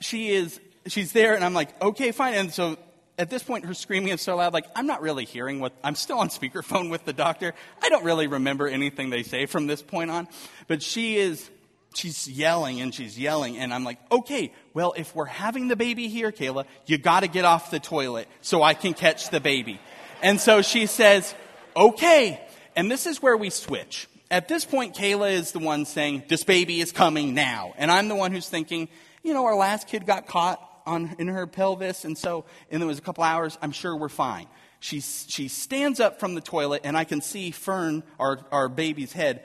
she 0.00 0.30
is, 0.30 0.58
she's 0.86 1.12
there 1.12 1.34
and 1.34 1.44
I'm 1.44 1.52
like, 1.52 1.80
okay, 1.82 2.12
fine. 2.12 2.34
And 2.34 2.52
so 2.52 2.78
at 3.18 3.30
this 3.30 3.42
point, 3.42 3.66
her 3.66 3.74
screaming 3.74 4.12
is 4.12 4.22
so 4.22 4.36
loud, 4.36 4.52
like, 4.52 4.66
I'm 4.74 4.86
not 4.86 5.02
really 5.02 5.24
hearing 5.24 5.60
what, 5.60 5.72
I'm 5.84 5.94
still 5.94 6.18
on 6.18 6.28
speakerphone 6.28 6.90
with 6.90 7.04
the 7.04 7.12
doctor. 7.12 7.54
I 7.82 7.88
don't 7.90 8.04
really 8.04 8.26
remember 8.26 8.66
anything 8.66 9.10
they 9.10 9.22
say 9.22 9.46
from 9.46 9.66
this 9.66 9.82
point 9.82 10.10
on. 10.10 10.28
But 10.66 10.82
she 10.82 11.16
is, 11.16 11.50
she's 11.96 12.28
yelling 12.28 12.80
and 12.80 12.94
she's 12.94 13.18
yelling. 13.18 13.58
And 13.58 13.72
I'm 13.72 13.84
like, 13.84 13.98
okay, 14.10 14.52
well, 14.72 14.94
if 14.96 15.14
we're 15.14 15.24
having 15.24 15.68
the 15.68 15.76
baby 15.76 16.08
here, 16.08 16.32
Kayla, 16.32 16.66
you 16.86 16.98
gotta 16.98 17.28
get 17.28 17.44
off 17.44 17.70
the 17.70 17.80
toilet 17.80 18.28
so 18.40 18.62
I 18.62 18.74
can 18.74 18.94
catch 18.94 19.30
the 19.30 19.40
baby. 19.40 19.80
And 20.22 20.40
so 20.40 20.62
she 20.62 20.86
says, 20.86 21.34
okay. 21.76 22.40
And 22.76 22.90
this 22.90 23.06
is 23.06 23.22
where 23.22 23.36
we 23.36 23.50
switch. 23.50 24.08
At 24.30 24.48
this 24.48 24.64
point, 24.64 24.96
Kayla 24.96 25.32
is 25.32 25.52
the 25.52 25.58
one 25.58 25.84
saying, 25.84 26.24
this 26.28 26.44
baby 26.44 26.80
is 26.80 26.92
coming 26.92 27.34
now. 27.34 27.74
And 27.76 27.90
I'm 27.90 28.08
the 28.08 28.14
one 28.14 28.32
who's 28.32 28.48
thinking, 28.48 28.88
you 29.22 29.32
know, 29.32 29.44
our 29.44 29.56
last 29.56 29.86
kid 29.86 30.06
got 30.06 30.26
caught 30.26 30.60
on, 30.86 31.16
in 31.18 31.28
her 31.28 31.46
pelvis, 31.46 32.04
and 32.04 32.16
so, 32.16 32.44
and 32.70 32.82
it 32.82 32.86
was 32.86 32.98
a 32.98 33.02
couple 33.02 33.24
hours, 33.24 33.56
I'm 33.62 33.72
sure 33.72 33.96
we're 33.96 34.08
fine. 34.08 34.46
She, 34.80 35.00
she 35.00 35.48
stands 35.48 35.98
up 35.98 36.20
from 36.20 36.34
the 36.34 36.40
toilet, 36.40 36.82
and 36.84 36.96
I 36.96 37.04
can 37.04 37.22
see 37.22 37.50
Fern, 37.50 38.02
our, 38.18 38.38
our 38.52 38.68
baby's 38.68 39.12
head, 39.12 39.42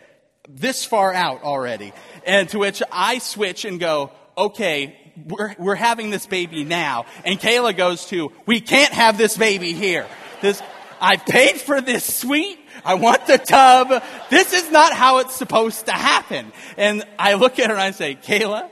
this 0.50 0.84
far 0.84 1.14
out 1.14 1.44
already. 1.44 1.94
And 2.26 2.50
to 2.50 2.60
which 2.60 2.82
I 2.92 3.20
switch 3.20 3.66
and 3.66 3.80
go, 3.80 4.12
okay, 4.38 4.98
we're, 5.28 5.56
we're 5.58 5.76
having 5.76 6.10
this 6.10 6.26
baby 6.26 6.64
now. 6.64 7.06
And 7.24 7.40
Kayla 7.40 7.78
goes 7.78 8.06
to, 8.08 8.32
we 8.46 8.60
can't 8.60 8.94
have 8.94 9.18
this 9.18 9.38
baby 9.38 9.74
here. 9.74 10.08
This, 10.42 10.62
I 11.00 11.18
paid 11.18 11.62
for 11.62 11.82
this 11.82 12.04
suite. 12.04 12.60
I 12.84 12.96
want 12.96 13.28
the 13.28 13.38
tub. 13.38 14.04
This 14.30 14.54
is 14.54 14.72
not 14.72 14.94
how 14.94 15.20
it's 15.20 15.36
supposed 15.36 15.86
to 15.86 15.92
happen. 15.92 16.52
And 16.78 17.04
I 17.18 17.36
look 17.36 17.60
at 17.60 17.68
her 17.68 17.74
and 17.74 17.82
I 17.82 17.92
say, 17.92 18.16
Kayla, 18.16 18.70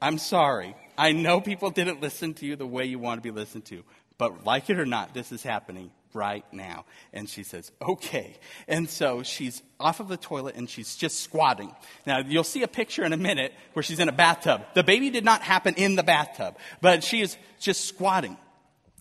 I'm 0.00 0.18
sorry. 0.18 0.76
I 0.96 1.12
know 1.12 1.40
people 1.40 1.70
didn't 1.70 2.00
listen 2.00 2.34
to 2.34 2.46
you 2.46 2.56
the 2.56 2.66
way 2.66 2.84
you 2.84 2.98
want 2.98 3.18
to 3.18 3.22
be 3.22 3.30
listened 3.30 3.64
to, 3.66 3.82
but 4.18 4.44
like 4.44 4.68
it 4.68 4.78
or 4.78 4.84
not, 4.84 5.14
this 5.14 5.32
is 5.32 5.42
happening 5.42 5.90
right 6.14 6.44
now. 6.52 6.84
And 7.12 7.28
she 7.28 7.42
says, 7.42 7.72
okay. 7.80 8.36
And 8.68 8.88
so 8.88 9.22
she's 9.22 9.62
off 9.78 10.00
of 10.00 10.08
the 10.08 10.16
toilet 10.16 10.56
and 10.56 10.68
she's 10.68 10.96
just 10.96 11.20
squatting. 11.20 11.74
Now, 12.06 12.18
you'll 12.18 12.44
see 12.44 12.62
a 12.62 12.68
picture 12.68 13.04
in 13.04 13.12
a 13.12 13.16
minute 13.16 13.52
where 13.72 13.82
she's 13.82 13.98
in 13.98 14.08
a 14.08 14.12
bathtub. 14.12 14.62
The 14.74 14.84
baby 14.84 15.10
did 15.10 15.24
not 15.24 15.42
happen 15.42 15.74
in 15.76 15.96
the 15.96 16.02
bathtub, 16.02 16.56
but 16.80 17.02
she 17.02 17.20
is 17.20 17.36
just 17.60 17.86
squatting. 17.86 18.36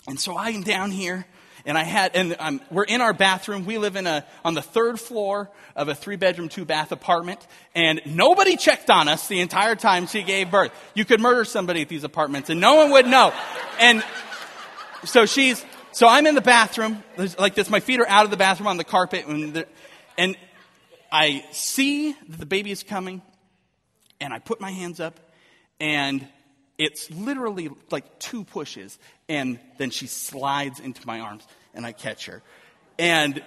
And 0.07 0.19
so 0.19 0.37
I'm 0.37 0.63
down 0.63 0.91
here 0.91 1.25
and 1.65 1.77
I 1.77 1.83
had, 1.83 2.15
and 2.15 2.35
um, 2.39 2.61
we're 2.71 2.85
in 2.85 3.01
our 3.01 3.13
bathroom. 3.13 3.65
We 3.65 3.77
live 3.77 3.95
in 3.95 4.07
a, 4.07 4.25
on 4.43 4.55
the 4.55 4.61
third 4.61 4.99
floor 4.99 5.51
of 5.75 5.89
a 5.89 5.95
three 5.95 6.15
bedroom, 6.15 6.49
two 6.49 6.65
bath 6.65 6.91
apartment. 6.91 7.45
And 7.75 8.01
nobody 8.05 8.57
checked 8.57 8.89
on 8.89 9.07
us 9.07 9.27
the 9.27 9.41
entire 9.41 9.75
time 9.75 10.07
she 10.07 10.23
gave 10.23 10.49
birth. 10.49 10.71
You 10.95 11.05
could 11.05 11.19
murder 11.19 11.45
somebody 11.45 11.81
at 11.81 11.89
these 11.89 12.03
apartments 12.03 12.49
and 12.49 12.59
no 12.59 12.75
one 12.75 12.91
would 12.91 13.05
know. 13.05 13.33
And 13.79 14.03
so 15.05 15.25
she's, 15.25 15.63
so 15.91 16.07
I'm 16.07 16.27
in 16.27 16.36
the 16.36 16.41
bathroom, 16.41 17.03
like 17.38 17.55
this. 17.55 17.69
My 17.69 17.79
feet 17.79 18.00
are 18.00 18.07
out 18.07 18.25
of 18.25 18.31
the 18.31 18.38
bathroom 18.38 18.67
on 18.67 18.77
the 18.77 18.83
carpet. 18.83 19.25
And, 19.27 19.65
and 20.17 20.38
I 21.12 21.45
see 21.51 22.13
that 22.13 22.39
the 22.39 22.45
baby 22.45 22.71
is 22.71 22.83
coming. 22.83 23.21
And 24.19 24.33
I 24.33 24.39
put 24.39 24.62
my 24.62 24.71
hands 24.71 25.00
up 25.00 25.19
and 25.79 26.27
it's 26.81 27.12
literally 27.12 27.69
like 27.91 28.17
two 28.17 28.43
pushes, 28.43 28.98
and 29.29 29.60
then 29.77 29.91
she 29.91 30.07
slides 30.07 30.79
into 30.79 31.05
my 31.05 31.19
arms, 31.19 31.45
and 31.75 31.86
I 31.86 31.91
catch 31.91 32.25
her. 32.25 32.41
And 32.98 33.43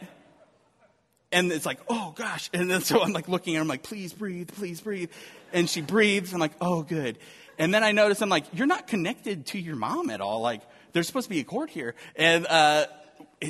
and 1.32 1.50
it's 1.50 1.66
like, 1.66 1.80
oh 1.88 2.12
gosh. 2.16 2.48
And 2.52 2.70
then 2.70 2.80
so 2.82 3.02
I'm 3.02 3.12
like 3.12 3.28
looking 3.28 3.54
at 3.54 3.58
her, 3.58 3.62
I'm 3.62 3.68
like, 3.68 3.82
please 3.82 4.12
breathe, 4.12 4.50
please 4.52 4.80
breathe. 4.80 5.10
And 5.52 5.68
she 5.68 5.80
breathes. 5.80 6.32
I'm 6.32 6.38
like, 6.38 6.54
oh 6.60 6.82
good. 6.82 7.18
And 7.58 7.74
then 7.74 7.82
I 7.82 7.90
notice 7.90 8.22
I'm 8.22 8.28
like, 8.28 8.44
you're 8.52 8.68
not 8.68 8.86
connected 8.86 9.46
to 9.46 9.58
your 9.58 9.76
mom 9.76 10.10
at 10.10 10.20
all. 10.20 10.40
Like, 10.40 10.62
there's 10.94 11.06
supposed 11.06 11.26
to 11.26 11.30
be 11.30 11.40
a 11.40 11.44
cord 11.44 11.68
here. 11.68 11.94
And 12.16 12.46
uh, 12.46 12.86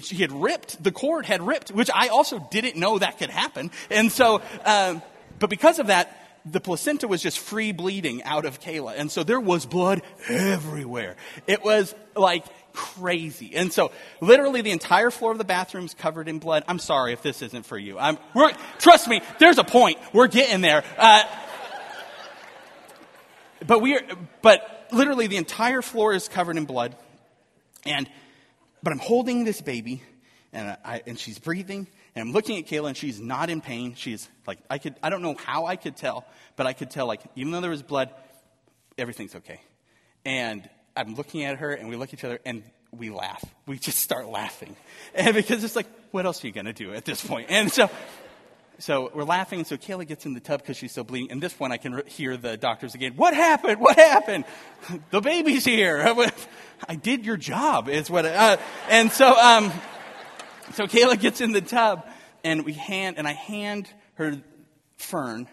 she 0.03 0.17
had 0.17 0.33
ripped, 0.33 0.83
the 0.83 0.91
cord 0.91 1.27
had 1.27 1.43
ripped, 1.43 1.71
which 1.71 1.91
I 1.95 2.09
also 2.09 2.47
didn't 2.51 2.77
know 2.77 2.99
that 2.99 3.19
could 3.19 3.31
happen. 3.31 3.71
And 3.91 4.11
so, 4.11 4.43
um, 4.65 5.03
but 5.39 5.51
because 5.51 5.79
of 5.79 5.87
that, 5.87 6.21
the 6.47 6.61
placenta 6.61 7.07
was 7.09 7.23
just 7.23 7.39
free 7.39 7.73
bleeding 7.73 8.23
out 8.23 8.45
of 8.45 8.61
Kayla. 8.61 8.95
And 8.97 9.11
so 9.11 9.25
there 9.25 9.41
was 9.41 9.65
blood 9.65 10.03
everywhere. 10.29 11.17
It 11.47 11.65
was 11.65 11.95
like 12.17 12.45
crazy. 12.73 13.55
And 13.55 13.73
so 13.73 13.93
literally 14.21 14.61
the 14.61 14.71
entire 14.73 15.11
floor 15.11 15.33
of 15.33 15.39
the 15.39 15.45
bathroom 15.45 15.85
is 15.85 15.95
covered 15.95 16.29
in 16.29 16.39
blood. 16.39 16.65
I'm 16.69 16.79
sorry 16.79 17.13
if 17.13 17.23
this 17.23 17.41
isn't 17.41 17.65
for 17.65 17.79
you. 17.79 17.99
I'm, 17.99 18.19
trust 18.79 19.09
me, 19.09 19.23
there's 19.39 19.59
a 19.59 19.65
point. 19.65 19.99
We're 20.13 20.27
getting 20.27 20.61
there. 20.61 20.85
Uh, 20.99 21.23
but 23.67 23.81
we 23.81 23.97
are, 23.97 24.03
but 24.43 24.89
literally 24.93 25.27
the 25.27 25.39
entire 25.39 25.83
floor 25.83 26.13
is 26.13 26.29
covered 26.29 26.57
in 26.57 26.67
blood. 26.67 26.95
And, 27.87 28.09
but 28.83 28.93
I'm 28.93 28.99
holding 28.99 29.45
this 29.45 29.61
baby 29.61 30.03
and 30.53 30.77
I, 30.85 31.03
and 31.07 31.19
she's 31.19 31.39
breathing 31.39 31.87
and 32.15 32.29
I'm 32.29 32.33
looking 32.33 32.59
at 32.59 32.67
Kayla 32.67 32.89
and 32.89 32.97
she's 32.97 33.21
not 33.21 33.51
in 33.51 33.61
pain. 33.61 33.95
She's 33.95 34.29
like, 34.47 34.59
I 34.71 34.79
could, 34.79 34.95
I 35.03 35.11
don't 35.11 35.23
know 35.23 35.35
how 35.35 35.67
I 35.67 35.77
could 35.77 35.97
tell, 35.97 36.25
but 36.57 36.67
I 36.67 36.73
could 36.73 36.91
tell, 36.91 37.07
like, 37.07 37.21
even 37.35 37.53
though 37.53 37.61
there 37.61 37.71
was 37.71 37.83
blood, 37.83 38.11
everything's 38.97 39.35
okay. 39.35 39.61
And 40.25 40.69
I'm 40.97 41.15
looking 41.15 41.45
at 41.45 41.59
her 41.59 41.73
and 41.73 41.89
we 41.89 41.97
look 41.97 42.11
at 42.11 42.21
each 42.21 42.25
other 42.25 42.39
and 42.45 42.63
we 42.93 43.11
laugh. 43.11 43.45
We 43.67 43.79
just 43.79 43.99
start 43.99 44.29
laughing. 44.29 44.77
And 45.17 45.35
because 45.35 45.63
it's 45.63 45.77
like, 45.77 45.87
what 46.11 46.27
else 46.27 46.43
are 46.43 46.49
you 46.49 46.53
going 46.53 46.67
to 46.67 46.73
do 46.73 46.93
at 46.93 47.05
this 47.05 47.25
point? 47.25 47.47
And 47.49 47.71
so, 47.71 47.89
so 48.79 49.11
we're 49.15 49.25
laughing. 49.25 49.65
So 49.65 49.77
Kayla 49.77 50.07
gets 50.07 50.27
in 50.27 50.35
the 50.35 50.41
tub 50.41 50.61
because 50.61 50.77
she's 50.77 50.93
so 50.93 51.05
bleeding. 51.05 51.31
And 51.31 51.43
this 51.43 51.59
one, 51.59 51.73
I 51.73 51.77
can 51.77 52.03
hear 52.07 52.37
the 52.37 52.57
doctors 52.57 52.95
again. 52.95 53.15
What 53.17 53.35
happened? 53.35 53.81
What 53.81 53.97
happened? 53.97 54.45
The 55.11 55.23
baby's 55.23 55.65
here. 55.65 56.15
I 56.89 56.97
did 56.97 57.25
your 57.25 57.39
job, 57.39 57.89
is 57.89 58.11
what. 58.11 58.27
Uh, 58.27 58.59
and 58.91 59.11
so, 59.11 59.35
um, 59.35 59.73
so 60.75 60.87
Kayla 60.87 61.19
gets 61.19 61.41
in 61.41 61.53
the 61.53 61.63
tub, 61.63 62.07
and 62.43 62.67
we 62.67 62.75
hand, 62.75 63.17
and 63.17 63.27
I 63.27 63.33
hand 63.33 63.89
her 64.17 64.43
Fern, 64.99 65.49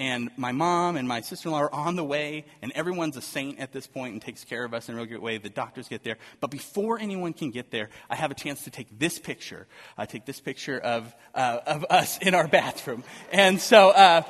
and 0.00 0.30
my 0.38 0.50
mom 0.50 0.96
and 0.96 1.06
my 1.06 1.20
sister-in-law 1.20 1.60
are 1.60 1.74
on 1.74 1.94
the 1.94 2.02
way, 2.02 2.46
and 2.62 2.72
everyone's 2.74 3.18
a 3.18 3.20
saint 3.20 3.58
at 3.58 3.70
this 3.70 3.86
point 3.86 4.14
and 4.14 4.22
takes 4.22 4.44
care 4.44 4.64
of 4.64 4.72
us 4.72 4.88
in 4.88 4.94
a 4.94 4.96
real 4.96 5.04
good 5.04 5.20
way. 5.20 5.36
The 5.36 5.50
doctors 5.50 5.88
get 5.88 6.02
there, 6.04 6.16
but 6.40 6.50
before 6.50 6.98
anyone 6.98 7.34
can 7.34 7.50
get 7.50 7.70
there, 7.70 7.90
I 8.08 8.16
have 8.16 8.30
a 8.30 8.34
chance 8.34 8.64
to 8.64 8.70
take 8.70 8.98
this 8.98 9.18
picture. 9.18 9.66
I 9.98 10.06
take 10.06 10.24
this 10.24 10.40
picture 10.40 10.78
of 10.78 11.14
uh, 11.34 11.58
of 11.66 11.84
us 11.90 12.16
in 12.18 12.34
our 12.34 12.48
bathroom, 12.48 13.04
and 13.30 13.60
so. 13.60 13.90
Uh, 13.90 14.22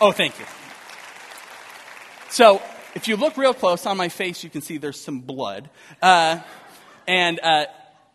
oh, 0.00 0.12
thank 0.12 0.38
you. 0.38 0.46
So, 2.30 2.62
if 2.94 3.08
you 3.08 3.16
look 3.16 3.36
real 3.36 3.54
close 3.54 3.86
on 3.86 3.96
my 3.96 4.08
face, 4.08 4.44
you 4.44 4.50
can 4.50 4.62
see 4.62 4.78
there's 4.78 5.00
some 5.00 5.20
blood. 5.20 5.68
Uh, 6.00 6.38
and 7.08 7.40
uh, 7.42 7.66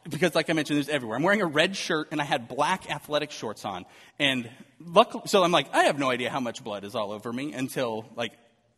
because 0.10 0.36
like 0.36 0.50
I 0.50 0.54
mentioned, 0.54 0.78
there's 0.78 0.90
everywhere. 0.90 1.18
I'm 1.18 1.24
wearing 1.24 1.42
a 1.42 1.46
red 1.48 1.76
shirt 1.76 2.10
and 2.12 2.22
I 2.22 2.24
had 2.24 2.48
black 2.48 2.90
athletic 2.90 3.32
shorts 3.32 3.66
on. 3.66 3.86
And 4.20 4.50
luckily, 4.80 5.24
so 5.28 5.44
I'm 5.44 5.52
like, 5.52 5.74
I 5.74 5.84
have 5.84 6.00
no 6.00 6.10
idea 6.10 6.30
how 6.30 6.40
much 6.40 6.64
blood 6.64 6.84
is 6.84 6.96
all 6.96 7.12
over 7.12 7.32
me 7.32 7.54
until 7.54 8.06
like 8.16 8.34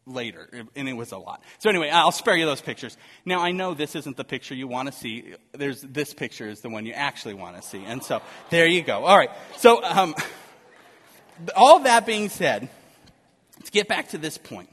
later. 0.06 0.50
And 0.76 0.90
it 0.90 0.94
was 0.94 1.12
a 1.12 1.18
lot. 1.18 1.44
So 1.60 1.70
anyway, 1.70 1.90
I'll 1.90 2.12
spare 2.12 2.36
you 2.36 2.46
those 2.46 2.62
pictures. 2.62 2.98
Now 3.26 3.42
I 3.42 3.52
know 3.52 3.74
this 3.74 3.96
isn't 3.96 4.18
the 4.18 4.24
picture 4.24 4.56
you 4.56 4.68
want 4.68 4.92
to 4.92 4.98
see. 4.98 5.36
There's, 5.54 5.82
this 5.82 6.14
picture 6.14 6.50
is 6.50 6.62
the 6.62 6.70
one 6.70 6.86
you 6.86 6.94
actually 6.94 7.36
want 7.36 7.56
to 7.56 7.62
see. 7.62 7.84
And 7.86 8.04
so 8.04 8.22
there 8.50 8.68
you 8.68 8.82
go. 8.82 9.06
All 9.06 9.18
right. 9.18 9.32
So, 9.58 9.84
um, 9.84 10.16
all 11.56 11.80
that 11.82 12.06
being 12.06 12.30
said, 12.30 12.70
to 13.64 13.72
get 13.72 13.88
back 13.88 14.10
to 14.10 14.18
this 14.18 14.38
point, 14.38 14.70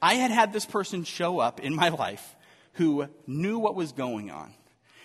I 0.00 0.14
had 0.14 0.30
had 0.30 0.52
this 0.52 0.66
person 0.66 1.04
show 1.04 1.38
up 1.38 1.60
in 1.60 1.74
my 1.74 1.88
life 1.88 2.36
who 2.74 3.08
knew 3.26 3.58
what 3.58 3.74
was 3.74 3.92
going 3.92 4.30
on 4.30 4.52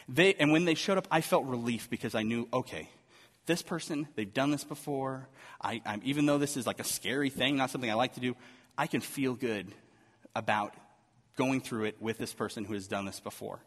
they, 0.10 0.34
and 0.36 0.52
when 0.52 0.66
they 0.66 0.76
showed 0.76 0.98
up, 0.98 1.08
I 1.10 1.22
felt 1.22 1.46
relief 1.46 1.90
because 1.90 2.16
I 2.16 2.24
knew, 2.24 2.48
okay, 2.54 2.90
this 3.46 3.62
person, 3.62 4.08
they've 4.16 4.34
done 4.34 4.52
this 4.52 4.64
before. 4.64 5.28
I, 5.62 5.82
I'm, 5.86 6.02
even 6.04 6.26
though 6.26 6.38
this 6.38 6.58
is 6.58 6.66
like 6.66 6.80
a 6.80 6.84
scary 6.84 7.30
thing, 7.30 7.58
not 7.58 7.70
something 7.70 7.90
I 7.90 7.96
like 7.96 8.14
to 8.16 8.20
do, 8.20 8.36
I 8.78 8.88
can 8.88 9.02
feel 9.02 9.34
good 9.34 9.68
about 10.36 10.74
going 11.38 11.62
through 11.62 11.86
it 11.86 12.02
with 12.02 12.18
this 12.18 12.34
person 12.34 12.66
who 12.66 12.74
has 12.74 12.88
done 12.88 13.06
this 13.06 13.20
before. 13.20 13.60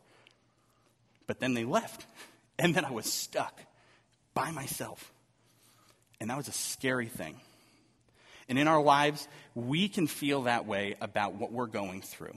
But 1.26 1.40
then 1.40 1.54
they 1.54 1.64
left. 1.64 2.06
And 2.58 2.74
then 2.74 2.86
I 2.86 2.90
was 2.90 3.04
stuck 3.04 3.60
by 4.32 4.50
myself. 4.50 5.12
And 6.22 6.30
that 6.30 6.38
was 6.38 6.48
a 6.48 6.52
scary 6.52 7.08
thing. 7.08 7.38
And 8.48 8.58
in 8.58 8.66
our 8.66 8.82
lives, 8.82 9.28
we 9.54 9.90
can 9.90 10.06
feel 10.06 10.44
that 10.44 10.64
way 10.64 10.94
about 11.02 11.34
what 11.34 11.52
we're 11.52 11.66
going 11.66 12.00
through. 12.00 12.34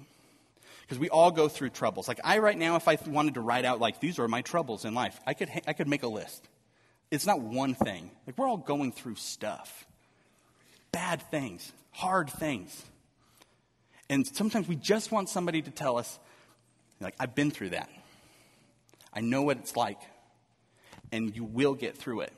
Because 0.89 0.99
we 0.99 1.09
all 1.09 1.29
go 1.29 1.47
through 1.47 1.69
troubles. 1.69 2.07
Like 2.07 2.19
I 2.23 2.39
right 2.39 2.57
now, 2.57 2.75
if 2.75 2.87
I 2.87 2.97
wanted 3.05 3.35
to 3.35 3.41
write 3.41 3.63
out 3.63 3.79
like 3.79 3.99
these 3.99 4.17
are 4.17 4.27
my 4.27 4.41
troubles 4.41 4.85
in 4.85 4.95
life, 4.95 5.19
I 5.27 5.35
could 5.35 5.51
I 5.67 5.73
could 5.73 5.87
make 5.87 6.01
a 6.01 6.07
list. 6.07 6.49
It's 7.11 7.27
not 7.27 7.41
one 7.41 7.75
thing. 7.75 8.09
Like 8.25 8.39
we're 8.39 8.47
all 8.47 8.57
going 8.57 8.91
through 8.91 9.15
stuff. 9.15 9.85
Bad 10.91 11.21
things, 11.29 11.71
hard 11.91 12.31
things. 12.31 12.83
And 14.09 14.25
sometimes 14.25 14.67
we 14.67 14.75
just 14.75 15.11
want 15.11 15.29
somebody 15.29 15.61
to 15.61 15.69
tell 15.69 15.99
us, 15.99 16.17
like, 16.99 17.13
I've 17.19 17.35
been 17.35 17.51
through 17.51 17.69
that. 17.69 17.89
I 19.13 19.21
know 19.21 19.43
what 19.43 19.57
it's 19.57 19.77
like. 19.77 19.99
And 21.11 21.35
you 21.35 21.43
will 21.43 21.75
get 21.75 21.95
through 21.95 22.21
it. 22.21 22.33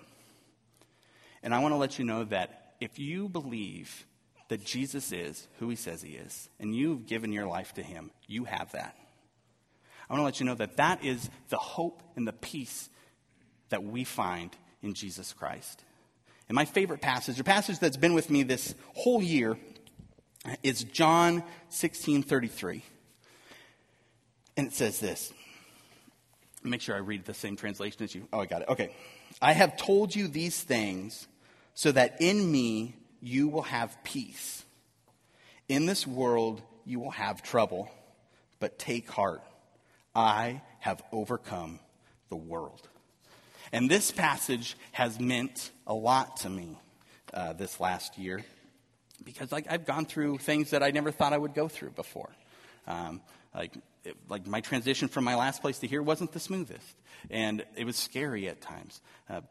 And 1.41 1.55
I 1.55 1.59
want 1.59 1.71
to 1.73 1.77
let 1.77 1.97
you 1.97 2.03
know 2.03 2.25
that 2.25 2.73
if 2.81 2.99
you 2.99 3.29
believe 3.29 4.05
that 4.51 4.65
Jesus 4.65 5.13
is 5.13 5.47
who 5.59 5.69
he 5.69 5.77
says 5.77 6.01
he 6.01 6.11
is, 6.11 6.49
and 6.59 6.75
you've 6.75 7.05
given 7.05 7.31
your 7.31 7.45
life 7.45 7.73
to 7.75 7.81
him, 7.81 8.11
you 8.27 8.43
have 8.43 8.69
that. 8.73 8.97
I 10.09 10.13
want 10.13 10.19
to 10.19 10.25
let 10.25 10.39
you 10.41 10.45
know 10.45 10.55
that 10.55 10.75
that 10.75 11.05
is 11.05 11.29
the 11.47 11.55
hope 11.55 12.03
and 12.17 12.27
the 12.27 12.33
peace 12.33 12.89
that 13.69 13.81
we 13.81 14.03
find 14.03 14.53
in 14.81 14.93
Jesus 14.93 15.31
Christ. 15.31 15.85
And 16.49 16.55
my 16.57 16.65
favorite 16.65 16.99
passage, 16.99 17.39
a 17.39 17.45
passage 17.45 17.79
that's 17.79 17.95
been 17.95 18.13
with 18.13 18.29
me 18.29 18.43
this 18.43 18.75
whole 18.93 19.21
year, 19.23 19.57
is 20.63 20.83
John 20.83 21.45
16 21.69 22.21
33. 22.21 22.83
And 24.57 24.67
it 24.67 24.73
says 24.73 24.99
this. 24.99 25.31
Make 26.61 26.81
sure 26.81 26.93
I 26.93 26.99
read 26.99 27.23
the 27.23 27.33
same 27.33 27.55
translation 27.55 28.03
as 28.03 28.13
you. 28.13 28.27
Oh, 28.33 28.41
I 28.41 28.47
got 28.47 28.63
it. 28.63 28.67
Okay. 28.67 28.93
I 29.41 29.53
have 29.53 29.77
told 29.77 30.13
you 30.13 30.27
these 30.27 30.61
things 30.61 31.29
so 31.73 31.93
that 31.93 32.17
in 32.19 32.51
me 32.51 32.95
you 33.21 33.47
will 33.47 33.61
have 33.63 33.95
peace. 34.03 34.63
In 35.69 35.85
this 35.85 36.05
world 36.05 36.61
you 36.85 36.99
will 36.99 37.11
have 37.11 37.41
trouble, 37.41 37.89
but 38.59 38.79
take 38.79 39.09
heart. 39.09 39.41
I 40.13 40.61
have 40.79 41.01
overcome 41.11 41.79
the 42.29 42.35
world. 42.35 42.87
And 43.71 43.89
this 43.89 44.11
passage 44.11 44.75
has 44.91 45.19
meant 45.19 45.71
a 45.87 45.93
lot 45.93 46.37
to 46.37 46.49
me 46.49 46.77
uh, 47.33 47.53
this 47.53 47.79
last 47.79 48.17
year 48.17 48.43
because 49.23 49.51
like, 49.51 49.67
I've 49.69 49.85
gone 49.85 50.05
through 50.05 50.39
things 50.39 50.71
that 50.71 50.83
I 50.83 50.91
never 50.91 51.11
thought 51.11 51.33
I 51.33 51.37
would 51.37 51.53
go 51.53 51.67
through 51.67 51.91
before. 51.91 52.29
Um, 52.87 53.21
like, 53.55 53.73
it, 54.03 54.17
like 54.29 54.47
my 54.47 54.61
transition 54.61 55.07
from 55.07 55.23
my 55.23 55.35
last 55.35 55.61
place 55.61 55.79
to 55.79 55.87
here 55.87 56.01
wasn't 56.01 56.31
the 56.31 56.39
smoothest, 56.39 56.95
and 57.29 57.63
it 57.75 57.85
was 57.85 57.95
scary 57.95 58.47
at 58.47 58.61
times. 58.61 59.01
Uh, 59.29 59.41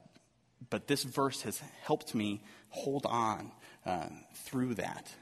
but 0.69 0.87
this 0.87 1.05
verse 1.05 1.43
has 1.43 1.61
helped 1.83 2.15
me 2.15 2.43
hold 2.69 3.07
on 3.07 3.53
uh, 3.87 4.07
through 4.35 4.75
that. 4.75 5.13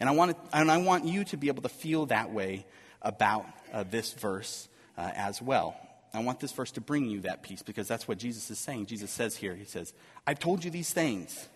And 0.00 0.08
I, 0.08 0.12
want 0.12 0.36
and 0.52 0.70
I 0.70 0.78
want 0.78 1.04
you 1.04 1.24
to 1.24 1.36
be 1.36 1.48
able 1.48 1.62
to 1.62 1.68
feel 1.68 2.06
that 2.06 2.32
way 2.32 2.66
about 3.00 3.46
uh, 3.72 3.84
this 3.84 4.12
verse 4.12 4.68
uh, 4.98 5.10
as 5.14 5.40
well. 5.40 5.76
I 6.14 6.20
want 6.20 6.40
this 6.40 6.52
verse 6.52 6.72
to 6.72 6.80
bring 6.80 7.06
you 7.06 7.20
that 7.22 7.42
peace 7.42 7.62
because 7.62 7.88
that's 7.88 8.06
what 8.06 8.18
Jesus 8.18 8.50
is 8.50 8.58
saying. 8.58 8.86
Jesus 8.86 9.10
says 9.10 9.36
here, 9.36 9.54
He 9.54 9.64
says, 9.64 9.92
I've 10.26 10.38
told 10.38 10.64
you 10.64 10.70
these 10.70 10.92
things 10.92 11.48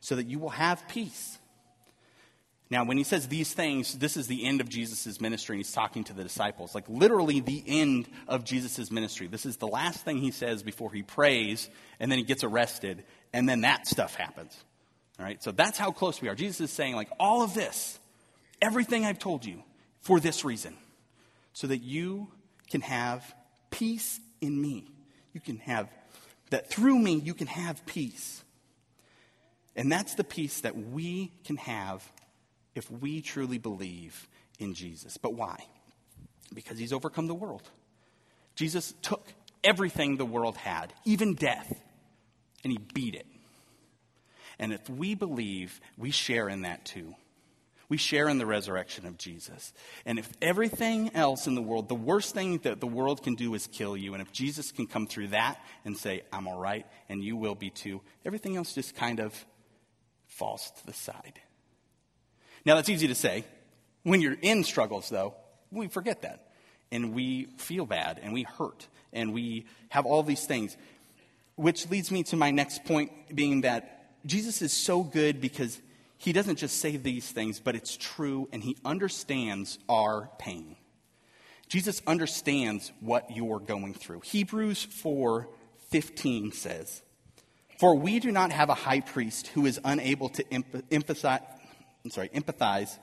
so 0.00 0.16
that 0.16 0.26
you 0.26 0.38
will 0.38 0.50
have 0.50 0.86
peace. 0.88 1.38
Now, 2.72 2.84
when 2.84 2.96
he 2.96 3.04
says 3.04 3.28
these 3.28 3.52
things, 3.52 3.98
this 3.98 4.16
is 4.16 4.28
the 4.28 4.46
end 4.46 4.62
of 4.62 4.68
Jesus' 4.68 5.20
ministry, 5.20 5.56
and 5.56 5.60
he's 5.60 5.72
talking 5.72 6.04
to 6.04 6.14
the 6.14 6.22
disciples. 6.22 6.74
Like 6.74 6.88
literally 6.88 7.40
the 7.40 7.62
end 7.66 8.08
of 8.26 8.44
Jesus' 8.44 8.90
ministry. 8.90 9.26
This 9.26 9.44
is 9.44 9.58
the 9.58 9.68
last 9.68 10.06
thing 10.06 10.16
he 10.16 10.30
says 10.30 10.62
before 10.62 10.90
he 10.90 11.02
prays, 11.02 11.68
and 12.00 12.10
then 12.10 12.18
he 12.18 12.24
gets 12.24 12.44
arrested, 12.44 13.04
and 13.32 13.46
then 13.46 13.60
that 13.60 13.86
stuff 13.86 14.14
happens. 14.14 14.56
All 15.18 15.24
right, 15.24 15.42
so 15.42 15.52
that's 15.52 15.78
how 15.78 15.92
close 15.92 16.20
we 16.20 16.28
are. 16.28 16.34
Jesus 16.34 16.60
is 16.60 16.70
saying, 16.70 16.94
like, 16.96 17.10
all 17.20 17.42
of 17.42 17.54
this, 17.54 17.98
everything 18.60 19.04
I've 19.04 19.18
told 19.18 19.44
you, 19.44 19.62
for 20.00 20.18
this 20.18 20.44
reason, 20.44 20.76
so 21.52 21.66
that 21.66 21.78
you 21.78 22.28
can 22.70 22.80
have 22.80 23.34
peace 23.70 24.18
in 24.40 24.60
me. 24.60 24.90
You 25.32 25.40
can 25.40 25.58
have, 25.58 25.88
that 26.50 26.68
through 26.68 26.98
me, 26.98 27.14
you 27.14 27.34
can 27.34 27.46
have 27.46 27.84
peace. 27.86 28.42
And 29.76 29.90
that's 29.90 30.14
the 30.14 30.24
peace 30.24 30.62
that 30.62 30.76
we 30.76 31.32
can 31.44 31.56
have 31.56 32.02
if 32.74 32.90
we 32.90 33.20
truly 33.20 33.58
believe 33.58 34.28
in 34.58 34.74
Jesus. 34.74 35.16
But 35.16 35.34
why? 35.34 35.64
Because 36.52 36.78
he's 36.78 36.92
overcome 36.92 37.26
the 37.26 37.34
world. 37.34 37.62
Jesus 38.54 38.92
took 39.02 39.32
everything 39.64 40.16
the 40.16 40.26
world 40.26 40.56
had, 40.56 40.92
even 41.04 41.34
death, 41.34 41.72
and 42.64 42.72
he 42.72 42.78
beat 42.78 43.14
it. 43.14 43.26
And 44.62 44.72
if 44.72 44.88
we 44.88 45.16
believe, 45.16 45.80
we 45.98 46.12
share 46.12 46.48
in 46.48 46.62
that 46.62 46.84
too. 46.84 47.16
We 47.88 47.96
share 47.96 48.28
in 48.28 48.38
the 48.38 48.46
resurrection 48.46 49.06
of 49.06 49.18
Jesus. 49.18 49.72
And 50.06 50.20
if 50.20 50.30
everything 50.40 51.10
else 51.16 51.48
in 51.48 51.56
the 51.56 51.60
world, 51.60 51.88
the 51.88 51.96
worst 51.96 52.32
thing 52.32 52.58
that 52.58 52.78
the 52.78 52.86
world 52.86 53.24
can 53.24 53.34
do 53.34 53.54
is 53.54 53.66
kill 53.66 53.96
you, 53.96 54.14
and 54.14 54.22
if 54.22 54.30
Jesus 54.30 54.70
can 54.70 54.86
come 54.86 55.08
through 55.08 55.28
that 55.28 55.60
and 55.84 55.96
say, 55.98 56.22
I'm 56.32 56.46
all 56.46 56.60
right, 56.60 56.86
and 57.08 57.24
you 57.24 57.36
will 57.36 57.56
be 57.56 57.70
too, 57.70 58.02
everything 58.24 58.56
else 58.56 58.72
just 58.72 58.94
kind 58.94 59.18
of 59.18 59.34
falls 60.28 60.70
to 60.78 60.86
the 60.86 60.92
side. 60.92 61.40
Now, 62.64 62.76
that's 62.76 62.88
easy 62.88 63.08
to 63.08 63.16
say. 63.16 63.44
When 64.04 64.20
you're 64.20 64.38
in 64.40 64.62
struggles, 64.62 65.08
though, 65.08 65.34
we 65.72 65.88
forget 65.88 66.22
that. 66.22 66.52
And 66.92 67.14
we 67.14 67.46
feel 67.56 67.84
bad 67.84 68.20
and 68.22 68.32
we 68.32 68.44
hurt 68.44 68.86
and 69.12 69.34
we 69.34 69.66
have 69.88 70.06
all 70.06 70.22
these 70.22 70.46
things. 70.46 70.76
Which 71.56 71.90
leads 71.90 72.12
me 72.12 72.22
to 72.24 72.36
my 72.36 72.52
next 72.52 72.84
point 72.84 73.10
being 73.34 73.62
that 73.62 74.01
Jesus 74.24 74.62
is 74.62 74.72
so 74.72 75.02
good 75.02 75.40
because 75.40 75.80
he 76.18 76.32
doesn't 76.32 76.56
just 76.56 76.78
say 76.78 76.96
these 76.96 77.28
things, 77.30 77.58
but 77.58 77.74
it's 77.74 77.96
true 77.96 78.48
and 78.52 78.62
he 78.62 78.76
understands 78.84 79.78
our 79.88 80.30
pain. 80.38 80.76
Jesus 81.68 82.02
understands 82.06 82.92
what 83.00 83.34
you're 83.34 83.58
going 83.58 83.94
through. 83.94 84.20
Hebrews 84.20 84.84
4 84.84 85.48
15 85.90 86.52
says, 86.52 87.02
For 87.78 87.94
we 87.94 88.18
do 88.18 88.30
not 88.30 88.50
have 88.50 88.70
a 88.70 88.74
high 88.74 89.00
priest 89.00 89.48
who 89.48 89.66
is 89.66 89.80
unable 89.84 90.28
to 90.30 90.44
empathize, 90.44 91.42
I'm 92.04 92.10
sorry, 92.10 92.28
empathize 92.30 92.96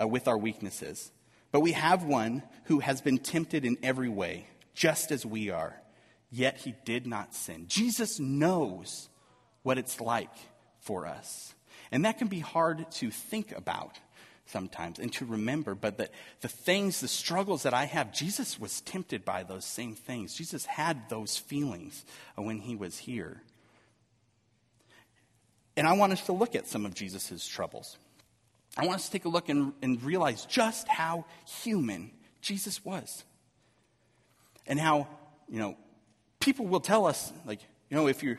uh, 0.00 0.08
with 0.08 0.26
our 0.26 0.38
weaknesses. 0.38 1.12
But 1.52 1.60
we 1.60 1.72
have 1.72 2.04
one 2.04 2.42
who 2.64 2.80
has 2.80 3.00
been 3.00 3.18
tempted 3.18 3.64
in 3.64 3.76
every 3.82 4.08
way, 4.08 4.46
just 4.74 5.12
as 5.12 5.26
we 5.26 5.50
are, 5.50 5.80
yet 6.30 6.56
he 6.56 6.74
did 6.84 7.06
not 7.06 7.34
sin. 7.34 7.66
Jesus 7.68 8.18
knows 8.18 9.08
what 9.62 9.78
it's 9.78 10.00
like 10.00 10.34
for 10.82 11.06
us. 11.06 11.54
And 11.90 12.04
that 12.04 12.18
can 12.18 12.28
be 12.28 12.40
hard 12.40 12.90
to 12.92 13.10
think 13.10 13.56
about 13.56 13.98
sometimes 14.46 14.98
and 14.98 15.12
to 15.14 15.24
remember, 15.24 15.74
but 15.74 15.98
that 15.98 16.10
the 16.40 16.48
things, 16.48 17.00
the 17.00 17.08
struggles 17.08 17.62
that 17.62 17.74
I 17.74 17.86
have, 17.86 18.12
Jesus 18.12 18.60
was 18.60 18.80
tempted 18.82 19.24
by 19.24 19.42
those 19.42 19.64
same 19.64 19.94
things. 19.94 20.34
Jesus 20.34 20.66
had 20.66 21.08
those 21.08 21.38
feelings 21.38 22.04
when 22.36 22.58
he 22.58 22.76
was 22.76 22.98
here. 22.98 23.42
And 25.76 25.86
I 25.86 25.94
want 25.94 26.12
us 26.12 26.26
to 26.26 26.32
look 26.32 26.54
at 26.54 26.66
some 26.66 26.84
of 26.84 26.94
Jesus' 26.94 27.46
troubles. 27.46 27.96
I 28.76 28.84
want 28.86 28.96
us 28.96 29.06
to 29.06 29.12
take 29.12 29.24
a 29.24 29.30
look 29.30 29.48
and, 29.48 29.72
and 29.82 30.02
realize 30.02 30.44
just 30.46 30.88
how 30.88 31.24
human 31.62 32.10
Jesus 32.40 32.84
was. 32.84 33.24
And 34.66 34.78
how, 34.78 35.08
you 35.48 35.58
know, 35.58 35.76
people 36.40 36.66
will 36.66 36.80
tell 36.80 37.06
us, 37.06 37.32
like, 37.46 37.60
you 37.90 37.96
know, 37.96 38.06
if 38.06 38.22
you're, 38.22 38.38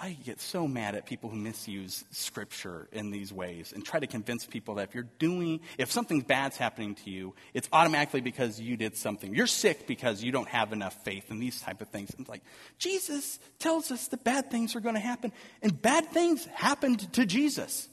I 0.00 0.10
get 0.12 0.40
so 0.40 0.68
mad 0.68 0.94
at 0.94 1.06
people 1.06 1.28
who 1.28 1.36
misuse 1.36 2.04
scripture 2.12 2.88
in 2.92 3.10
these 3.10 3.32
ways 3.32 3.72
and 3.72 3.84
try 3.84 3.98
to 3.98 4.06
convince 4.06 4.46
people 4.46 4.76
that 4.76 4.88
if 4.90 4.94
you're 4.94 5.08
doing, 5.18 5.60
if 5.76 5.90
something 5.90 6.20
bad's 6.20 6.56
happening 6.56 6.94
to 6.96 7.10
you, 7.10 7.34
it's 7.52 7.68
automatically 7.72 8.20
because 8.20 8.60
you 8.60 8.76
did 8.76 8.96
something. 8.96 9.34
You're 9.34 9.48
sick 9.48 9.88
because 9.88 10.22
you 10.22 10.30
don't 10.30 10.48
have 10.48 10.72
enough 10.72 11.04
faith 11.04 11.30
and 11.30 11.42
these 11.42 11.60
type 11.60 11.80
of 11.80 11.88
things. 11.88 12.10
And 12.10 12.20
it's 12.20 12.30
like, 12.30 12.44
Jesus 12.78 13.40
tells 13.58 13.90
us 13.90 14.06
that 14.08 14.22
bad 14.22 14.52
things 14.52 14.76
are 14.76 14.80
going 14.80 14.94
to 14.94 15.00
happen. 15.00 15.32
And 15.62 15.82
bad 15.82 16.06
things 16.10 16.46
happened 16.46 17.12
to 17.14 17.26
Jesus 17.26 17.88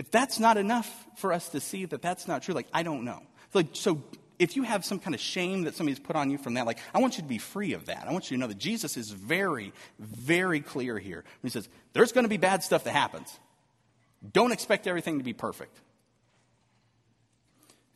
if 0.00 0.10
that's 0.10 0.40
not 0.40 0.56
enough 0.56 1.06
for 1.16 1.30
us 1.30 1.50
to 1.50 1.60
see 1.60 1.84
that 1.84 2.00
that's 2.00 2.26
not 2.26 2.42
true, 2.42 2.54
like, 2.54 2.68
I 2.72 2.82
don't 2.82 3.04
know. 3.04 3.20
Like, 3.52 3.66
so 3.74 4.02
if 4.40 4.56
you 4.56 4.62
have 4.62 4.86
some 4.86 4.98
kind 4.98 5.14
of 5.14 5.20
shame 5.20 5.64
that 5.64 5.74
somebody's 5.74 5.98
put 5.98 6.16
on 6.16 6.30
you 6.30 6.38
from 6.38 6.54
that, 6.54 6.64
like, 6.64 6.78
I 6.94 6.98
want 6.98 7.18
you 7.18 7.22
to 7.22 7.28
be 7.28 7.36
free 7.36 7.74
of 7.74 7.86
that. 7.86 8.06
I 8.08 8.12
want 8.12 8.30
you 8.30 8.38
to 8.38 8.40
know 8.40 8.46
that 8.46 8.56
Jesus 8.56 8.96
is 8.96 9.10
very, 9.10 9.74
very 9.98 10.60
clear 10.60 10.98
here. 10.98 11.24
He 11.42 11.50
says, 11.50 11.68
there's 11.92 12.12
going 12.12 12.24
to 12.24 12.28
be 12.28 12.38
bad 12.38 12.64
stuff 12.64 12.84
that 12.84 12.92
happens. 12.92 13.38
Don't 14.32 14.50
expect 14.50 14.86
everything 14.86 15.18
to 15.18 15.24
be 15.24 15.34
perfect. 15.34 15.78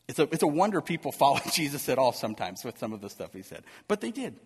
It's 0.07 0.19
a, 0.19 0.25
it's 0.25 0.43
a 0.43 0.47
wonder 0.47 0.83
people 0.83 1.13
follow 1.13 1.41
Jesus 1.51 1.89
at 1.89 1.97
all 1.97 2.13
sometimes 2.13 2.63
with 2.63 2.79
some 2.79 2.93
of 2.93 3.01
the 3.01 3.09
stuff 3.09 3.33
he 3.33 3.43
said. 3.43 3.65
But 3.89 4.03
they 4.03 4.11
did. 4.11 4.39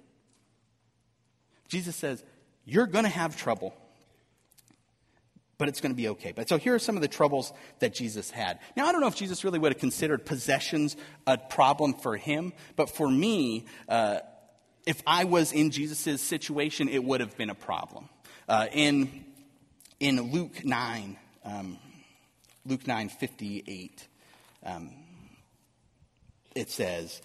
Jesus 1.66 1.96
says, 1.96 2.22
You're 2.64 2.86
going 2.86 3.04
to 3.04 3.10
have 3.10 3.36
trouble 3.36 3.74
but 5.58 5.68
it's 5.68 5.80
going 5.80 5.92
to 5.92 5.96
be 5.96 6.08
okay. 6.08 6.32
But 6.32 6.48
so 6.48 6.56
here 6.56 6.74
are 6.74 6.78
some 6.78 6.96
of 6.96 7.02
the 7.02 7.08
troubles 7.08 7.52
that 7.80 7.92
Jesus 7.92 8.30
had. 8.30 8.60
Now, 8.76 8.86
I 8.86 8.92
don't 8.92 9.00
know 9.00 9.08
if 9.08 9.16
Jesus 9.16 9.44
really 9.44 9.58
would 9.58 9.72
have 9.72 9.80
considered 9.80 10.24
possessions 10.24 10.96
a 11.26 11.36
problem 11.36 11.94
for 11.94 12.16
him, 12.16 12.52
but 12.76 12.88
for 12.88 13.10
me, 13.10 13.66
uh, 13.88 14.20
if 14.86 15.02
I 15.06 15.24
was 15.24 15.52
in 15.52 15.70
Jesus' 15.70 16.22
situation, 16.22 16.88
it 16.88 17.02
would 17.02 17.20
have 17.20 17.36
been 17.36 17.50
a 17.50 17.54
problem. 17.54 18.08
Uh, 18.48 18.68
in, 18.72 19.24
in 20.00 20.32
Luke 20.32 20.64
9, 20.64 21.16
um, 21.44 21.78
Luke 22.64 22.86
9 22.86 23.08
58. 23.08 24.08
Um, 24.64 24.90
it 26.54 26.70
says, 26.70 27.22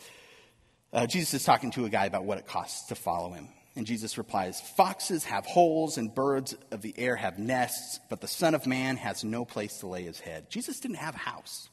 uh, 0.92 1.08
Jesus 1.08 1.34
is 1.36 1.44
talking 1.44 1.72
to 1.72 1.86
a 1.86 1.90
guy 1.90 2.06
about 2.06 2.24
what 2.24 2.38
it 2.38 2.48
costs 2.48 2.88
to 2.88 2.96
follow 2.96 3.32
him. 3.32 3.50
And 3.76 3.88
Jesus 3.88 4.18
replies, 4.18 4.62
Foxes 4.62 5.24
have 5.26 5.46
holes 5.46 5.98
and 5.98 6.14
birds 6.14 6.56
of 6.72 6.82
the 6.82 6.94
air 6.98 7.16
have 7.16 7.40
nests, 7.40 8.00
but 8.10 8.22
the 8.22 8.28
Son 8.28 8.54
of 8.54 8.68
Man 8.68 8.98
has 8.98 9.24
no 9.24 9.46
place 9.46 9.80
to 9.80 9.88
lay 9.88 10.04
his 10.04 10.20
head. 10.20 10.50
Jesus 10.50 10.80
didn't 10.80 10.98
have 10.98 11.16
a 11.16 11.20
house. 11.20 11.70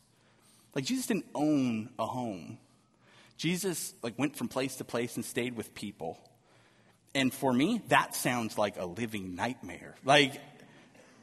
Like, 0.74 0.84
Jesus 0.84 1.06
didn't 1.06 1.26
own 1.34 1.90
a 1.98 2.06
home. 2.06 2.58
Jesus, 3.36 3.92
like, 4.02 4.18
went 4.18 4.36
from 4.36 4.48
place 4.48 4.76
to 4.76 4.84
place 4.84 5.16
and 5.16 5.24
stayed 5.24 5.56
with 5.56 5.74
people. 5.74 6.18
And 7.14 7.34
for 7.34 7.52
me, 7.52 7.82
that 7.88 8.14
sounds 8.14 8.56
like 8.56 8.78
a 8.78 8.86
living 8.86 9.34
nightmare. 9.34 9.96
Like, 10.04 10.40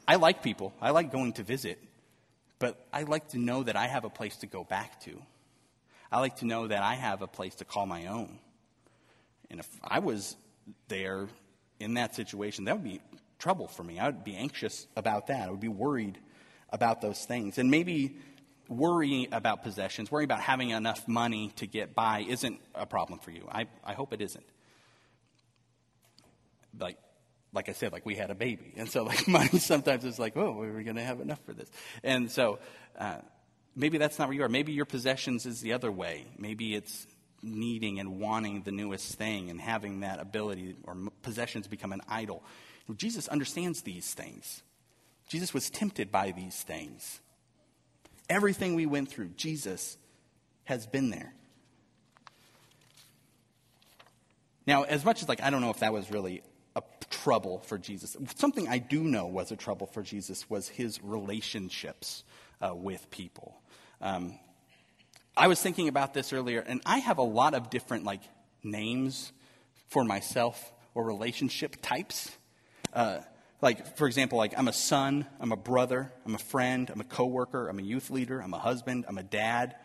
I 0.06 0.16
like 0.16 0.42
people, 0.42 0.72
I 0.80 0.90
like 0.90 1.10
going 1.10 1.32
to 1.34 1.42
visit, 1.42 1.82
but 2.58 2.86
I 2.92 3.02
like 3.02 3.28
to 3.30 3.38
know 3.38 3.62
that 3.62 3.76
I 3.76 3.86
have 3.88 4.04
a 4.04 4.10
place 4.10 4.36
to 4.38 4.46
go 4.46 4.64
back 4.64 5.00
to. 5.02 5.20
I 6.10 6.20
like 6.20 6.36
to 6.36 6.46
know 6.46 6.66
that 6.66 6.82
I 6.82 6.94
have 6.94 7.20
a 7.20 7.26
place 7.26 7.56
to 7.56 7.64
call 7.64 7.84
my 7.86 8.06
own. 8.06 8.38
And 9.50 9.60
if 9.60 9.68
I 9.82 9.98
was 9.98 10.36
there 10.88 11.28
in 11.80 11.94
that 11.94 12.14
situation, 12.14 12.64
that 12.64 12.74
would 12.74 12.84
be 12.84 13.00
trouble 13.38 13.68
for 13.68 13.82
me. 13.82 13.98
I 13.98 14.06
would 14.06 14.24
be 14.24 14.36
anxious 14.36 14.86
about 14.96 15.28
that. 15.28 15.48
I 15.48 15.50
would 15.50 15.60
be 15.60 15.68
worried 15.68 16.18
about 16.70 17.00
those 17.00 17.24
things. 17.24 17.58
And 17.58 17.70
maybe 17.70 18.16
worrying 18.68 19.28
about 19.32 19.62
possessions, 19.62 20.10
worrying 20.10 20.26
about 20.26 20.40
having 20.40 20.70
enough 20.70 21.08
money 21.08 21.52
to 21.56 21.66
get 21.66 21.94
by 21.94 22.24
isn't 22.28 22.60
a 22.74 22.86
problem 22.86 23.18
for 23.20 23.30
you. 23.30 23.48
I, 23.50 23.66
I 23.84 23.94
hope 23.94 24.12
it 24.12 24.20
isn't. 24.20 24.44
Like, 26.78 26.98
like 27.52 27.68
I 27.68 27.72
said, 27.72 27.92
like 27.92 28.04
we 28.04 28.14
had 28.14 28.30
a 28.30 28.34
baby. 28.34 28.74
And 28.76 28.90
so, 28.90 29.04
like, 29.04 29.26
money 29.28 29.58
sometimes 29.58 30.04
is 30.04 30.18
like, 30.18 30.36
oh, 30.36 30.60
are 30.60 30.72
we 30.72 30.84
going 30.84 30.96
to 30.96 31.04
have 31.04 31.20
enough 31.20 31.40
for 31.46 31.52
this? 31.52 31.70
And 32.02 32.30
so, 32.30 32.58
uh, 32.98 33.18
maybe 33.74 33.96
that's 33.98 34.18
not 34.18 34.28
where 34.28 34.36
you 34.36 34.42
are. 34.42 34.48
Maybe 34.48 34.72
your 34.72 34.84
possessions 34.84 35.46
is 35.46 35.60
the 35.60 35.72
other 35.72 35.90
way. 35.90 36.26
Maybe 36.38 36.74
it's 36.74 37.06
needing 37.42 38.00
and 38.00 38.20
wanting 38.20 38.62
the 38.62 38.72
newest 38.72 39.14
thing 39.14 39.50
and 39.50 39.60
having 39.60 40.00
that 40.00 40.20
ability 40.20 40.76
or 40.84 40.96
possessions 41.22 41.66
become 41.66 41.92
an 41.92 42.02
idol. 42.08 42.42
Jesus 42.96 43.28
understands 43.28 43.82
these 43.82 44.14
things. 44.14 44.62
Jesus 45.28 45.52
was 45.52 45.70
tempted 45.70 46.10
by 46.10 46.32
these 46.32 46.62
things. 46.62 47.20
Everything 48.28 48.74
we 48.74 48.86
went 48.86 49.08
through, 49.10 49.28
Jesus 49.36 49.98
has 50.64 50.86
been 50.86 51.10
there. 51.10 51.32
Now, 54.66 54.82
as 54.82 55.04
much 55.04 55.22
as 55.22 55.28
like 55.28 55.42
I 55.42 55.50
don't 55.50 55.62
know 55.62 55.70
if 55.70 55.80
that 55.80 55.92
was 55.92 56.10
really 56.10 56.42
a 56.76 56.82
trouble 57.08 57.60
for 57.60 57.78
Jesus, 57.78 58.16
something 58.36 58.68
I 58.68 58.78
do 58.78 59.02
know 59.02 59.26
was 59.26 59.50
a 59.50 59.56
trouble 59.56 59.86
for 59.86 60.02
Jesus 60.02 60.48
was 60.50 60.68
his 60.68 61.02
relationships 61.02 62.22
uh, 62.60 62.74
with 62.74 63.10
people. 63.10 63.60
Um, 64.00 64.38
I 65.38 65.46
was 65.46 65.62
thinking 65.62 65.86
about 65.86 66.14
this 66.14 66.32
earlier, 66.32 66.58
and 66.60 66.82
I 66.84 66.98
have 66.98 67.18
a 67.18 67.22
lot 67.22 67.54
of 67.54 67.70
different 67.70 68.02
like 68.02 68.22
names 68.64 69.32
for 69.88 70.02
myself 70.02 70.72
or 70.94 71.04
relationship 71.04 71.76
types. 71.80 72.36
Uh, 72.92 73.20
like, 73.62 73.96
for 73.96 74.08
example, 74.08 74.36
like 74.36 74.58
I'm 74.58 74.66
a 74.66 74.72
son, 74.72 75.26
I'm 75.38 75.52
a 75.52 75.56
brother, 75.56 76.12
I'm 76.26 76.34
a 76.34 76.38
friend, 76.38 76.90
I'm 76.90 77.00
a 77.00 77.04
coworker, 77.04 77.68
I'm 77.68 77.78
a 77.78 77.82
youth 77.82 78.10
leader, 78.10 78.40
I'm 78.40 78.52
a 78.52 78.58
husband, 78.58 79.04
I'm 79.06 79.16
a 79.16 79.22
dad. 79.22 79.76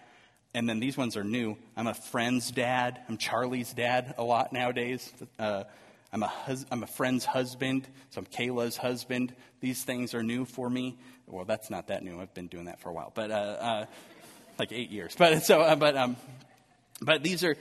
And 0.55 0.67
then 0.67 0.79
these 0.79 0.97
ones 0.97 1.15
are 1.17 1.23
new. 1.23 1.57
I'm 1.75 1.87
a 1.87 1.93
friend's 1.93 2.51
dad. 2.51 2.99
I'm 3.07 3.17
Charlie's 3.17 3.73
dad 3.73 4.15
a 4.17 4.23
lot 4.23 4.53
nowadays. 4.53 5.11
Uh, 5.37 5.63
I'm, 6.11 6.23
a 6.23 6.27
hus- 6.27 6.65
I'm 6.71 6.83
a 6.83 6.87
friend's 6.87 7.25
husband, 7.25 7.87
so 8.09 8.19
I'm 8.19 8.25
Kayla's 8.25 8.77
husband. 8.77 9.35
These 9.61 9.83
things 9.83 10.13
are 10.15 10.23
new 10.23 10.45
for 10.45 10.69
me. 10.69 10.97
Well, 11.27 11.45
that's 11.45 11.69
not 11.71 11.87
that 11.87 12.03
new. 12.03 12.19
I've 12.19 12.33
been 12.33 12.47
doing 12.47 12.65
that 12.65 12.79
for 12.79 12.89
a 12.89 12.93
while. 12.93 13.11
But 13.15 13.31
uh, 13.31 13.33
uh, 13.33 13.85
like 14.59 14.71
eight 14.71 14.89
years. 14.89 15.15
But 15.17 15.43
so, 15.43 15.61
uh, 15.61 15.75
but 15.75 15.95
um, 15.95 16.17
but 17.01 17.23
these 17.23 17.43
are 17.43 17.55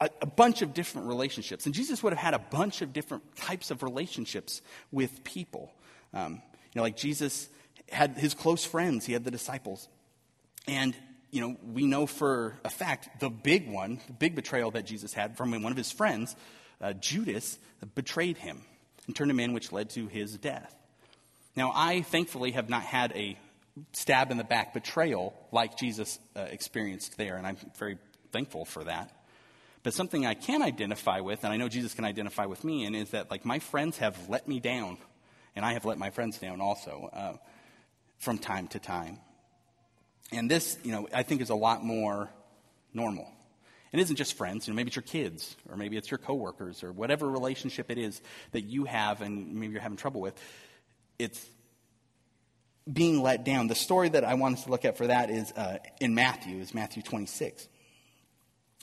a, 0.00 0.10
a, 0.22 0.26
bunch 0.26 0.62
of 0.62 0.74
different 0.74 1.08
relationships, 1.08 1.66
and 1.66 1.74
Jesus 1.74 2.02
would 2.02 2.12
have 2.12 2.22
had 2.22 2.34
a 2.34 2.38
bunch 2.38 2.82
of 2.82 2.92
different 2.92 3.36
types 3.36 3.70
of 3.70 3.82
relationships 3.82 4.62
with 4.92 5.24
people. 5.24 5.72
Um, 6.12 6.34
you 6.72 6.76
know, 6.76 6.82
like 6.82 6.96
Jesus 6.96 7.48
had 7.90 8.16
his 8.16 8.34
close 8.34 8.64
friends. 8.64 9.06
He 9.06 9.12
had 9.12 9.24
the 9.24 9.30
disciples, 9.30 9.88
and 10.66 10.94
you 11.30 11.40
know, 11.40 11.56
we 11.72 11.86
know 11.86 12.06
for 12.06 12.58
a 12.64 12.70
fact 12.70 13.20
the 13.20 13.30
big 13.30 13.70
one, 13.70 14.00
the 14.06 14.12
big 14.12 14.34
betrayal 14.34 14.70
that 14.72 14.86
Jesus 14.86 15.12
had 15.12 15.36
from 15.36 15.50
one 15.62 15.72
of 15.72 15.76
his 15.76 15.90
friends, 15.90 16.36
uh, 16.80 16.92
Judas, 16.94 17.58
betrayed 17.94 18.36
him 18.36 18.62
and 19.06 19.14
turned 19.14 19.30
him 19.30 19.40
in, 19.40 19.52
which 19.52 19.72
led 19.72 19.90
to 19.90 20.06
his 20.06 20.36
death. 20.36 20.74
Now, 21.56 21.72
I 21.74 22.02
thankfully 22.02 22.52
have 22.52 22.68
not 22.68 22.82
had 22.82 23.12
a 23.12 23.38
stab 23.92 24.30
in 24.30 24.36
the 24.36 24.44
back 24.44 24.74
betrayal 24.74 25.34
like 25.52 25.76
Jesus 25.76 26.18
uh, 26.34 26.40
experienced 26.40 27.16
there, 27.16 27.36
and 27.36 27.46
I'm 27.46 27.56
very 27.78 27.98
thankful 28.32 28.64
for 28.64 28.84
that. 28.84 29.12
But 29.82 29.94
something 29.94 30.26
I 30.26 30.34
can 30.34 30.62
identify 30.62 31.20
with, 31.20 31.44
and 31.44 31.52
I 31.52 31.56
know 31.56 31.68
Jesus 31.68 31.94
can 31.94 32.04
identify 32.04 32.46
with 32.46 32.64
me, 32.64 32.84
and 32.84 32.96
is 32.96 33.10
that 33.10 33.30
like 33.30 33.44
my 33.44 33.58
friends 33.58 33.98
have 33.98 34.28
let 34.28 34.48
me 34.48 34.60
down, 34.60 34.98
and 35.54 35.64
I 35.64 35.74
have 35.74 35.84
let 35.84 35.98
my 35.98 36.10
friends 36.10 36.38
down 36.38 36.60
also 36.60 37.10
uh, 37.12 37.36
from 38.18 38.38
time 38.38 38.68
to 38.68 38.78
time. 38.78 39.18
And 40.32 40.50
this, 40.50 40.76
you 40.82 40.90
know, 40.90 41.08
I 41.14 41.22
think 41.22 41.40
is 41.40 41.50
a 41.50 41.54
lot 41.54 41.84
more 41.84 42.30
normal. 42.92 43.30
It 43.92 44.00
isn't 44.00 44.16
just 44.16 44.36
friends, 44.36 44.66
you 44.66 44.72
know, 44.72 44.76
maybe 44.76 44.88
it's 44.88 44.96
your 44.96 45.04
kids, 45.04 45.56
or 45.70 45.76
maybe 45.76 45.96
it's 45.96 46.10
your 46.10 46.18
coworkers, 46.18 46.82
or 46.82 46.92
whatever 46.92 47.28
relationship 47.28 47.90
it 47.90 47.98
is 47.98 48.20
that 48.50 48.62
you 48.62 48.84
have 48.84 49.22
and 49.22 49.54
maybe 49.54 49.72
you're 49.72 49.82
having 49.82 49.96
trouble 49.96 50.20
with. 50.20 50.34
It's 51.18 51.46
being 52.90 53.22
let 53.22 53.44
down. 53.44 53.66
The 53.66 53.74
story 53.74 54.08
that 54.10 54.24
I 54.24 54.34
want 54.34 54.58
us 54.58 54.64
to 54.64 54.70
look 54.70 54.84
at 54.84 54.96
for 54.96 55.06
that 55.06 55.30
is 55.30 55.52
uh, 55.52 55.78
in 56.00 56.14
Matthew, 56.14 56.60
is 56.60 56.74
Matthew 56.74 57.02
26, 57.02 57.68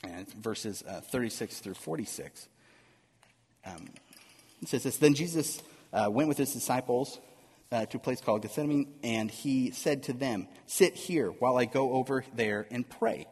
and 0.03 0.31
verses 0.33 0.83
uh, 0.87 1.01
36 1.01 1.59
through 1.59 1.75
46. 1.75 2.47
Um, 3.65 3.89
it 4.61 4.67
says 4.67 4.83
this 4.83 4.97
Then 4.97 5.13
Jesus 5.13 5.61
uh, 5.93 6.09
went 6.11 6.27
with 6.27 6.37
his 6.37 6.53
disciples 6.53 7.19
uh, 7.71 7.85
to 7.85 7.97
a 7.97 7.99
place 7.99 8.21
called 8.21 8.41
Gethsemane, 8.41 8.93
and 9.03 9.31
he 9.31 9.71
said 9.71 10.03
to 10.03 10.13
them, 10.13 10.47
Sit 10.67 10.95
here 10.95 11.29
while 11.29 11.57
I 11.57 11.65
go 11.65 11.93
over 11.93 12.25
there 12.35 12.67
and 12.71 12.87
pray. 12.87 13.27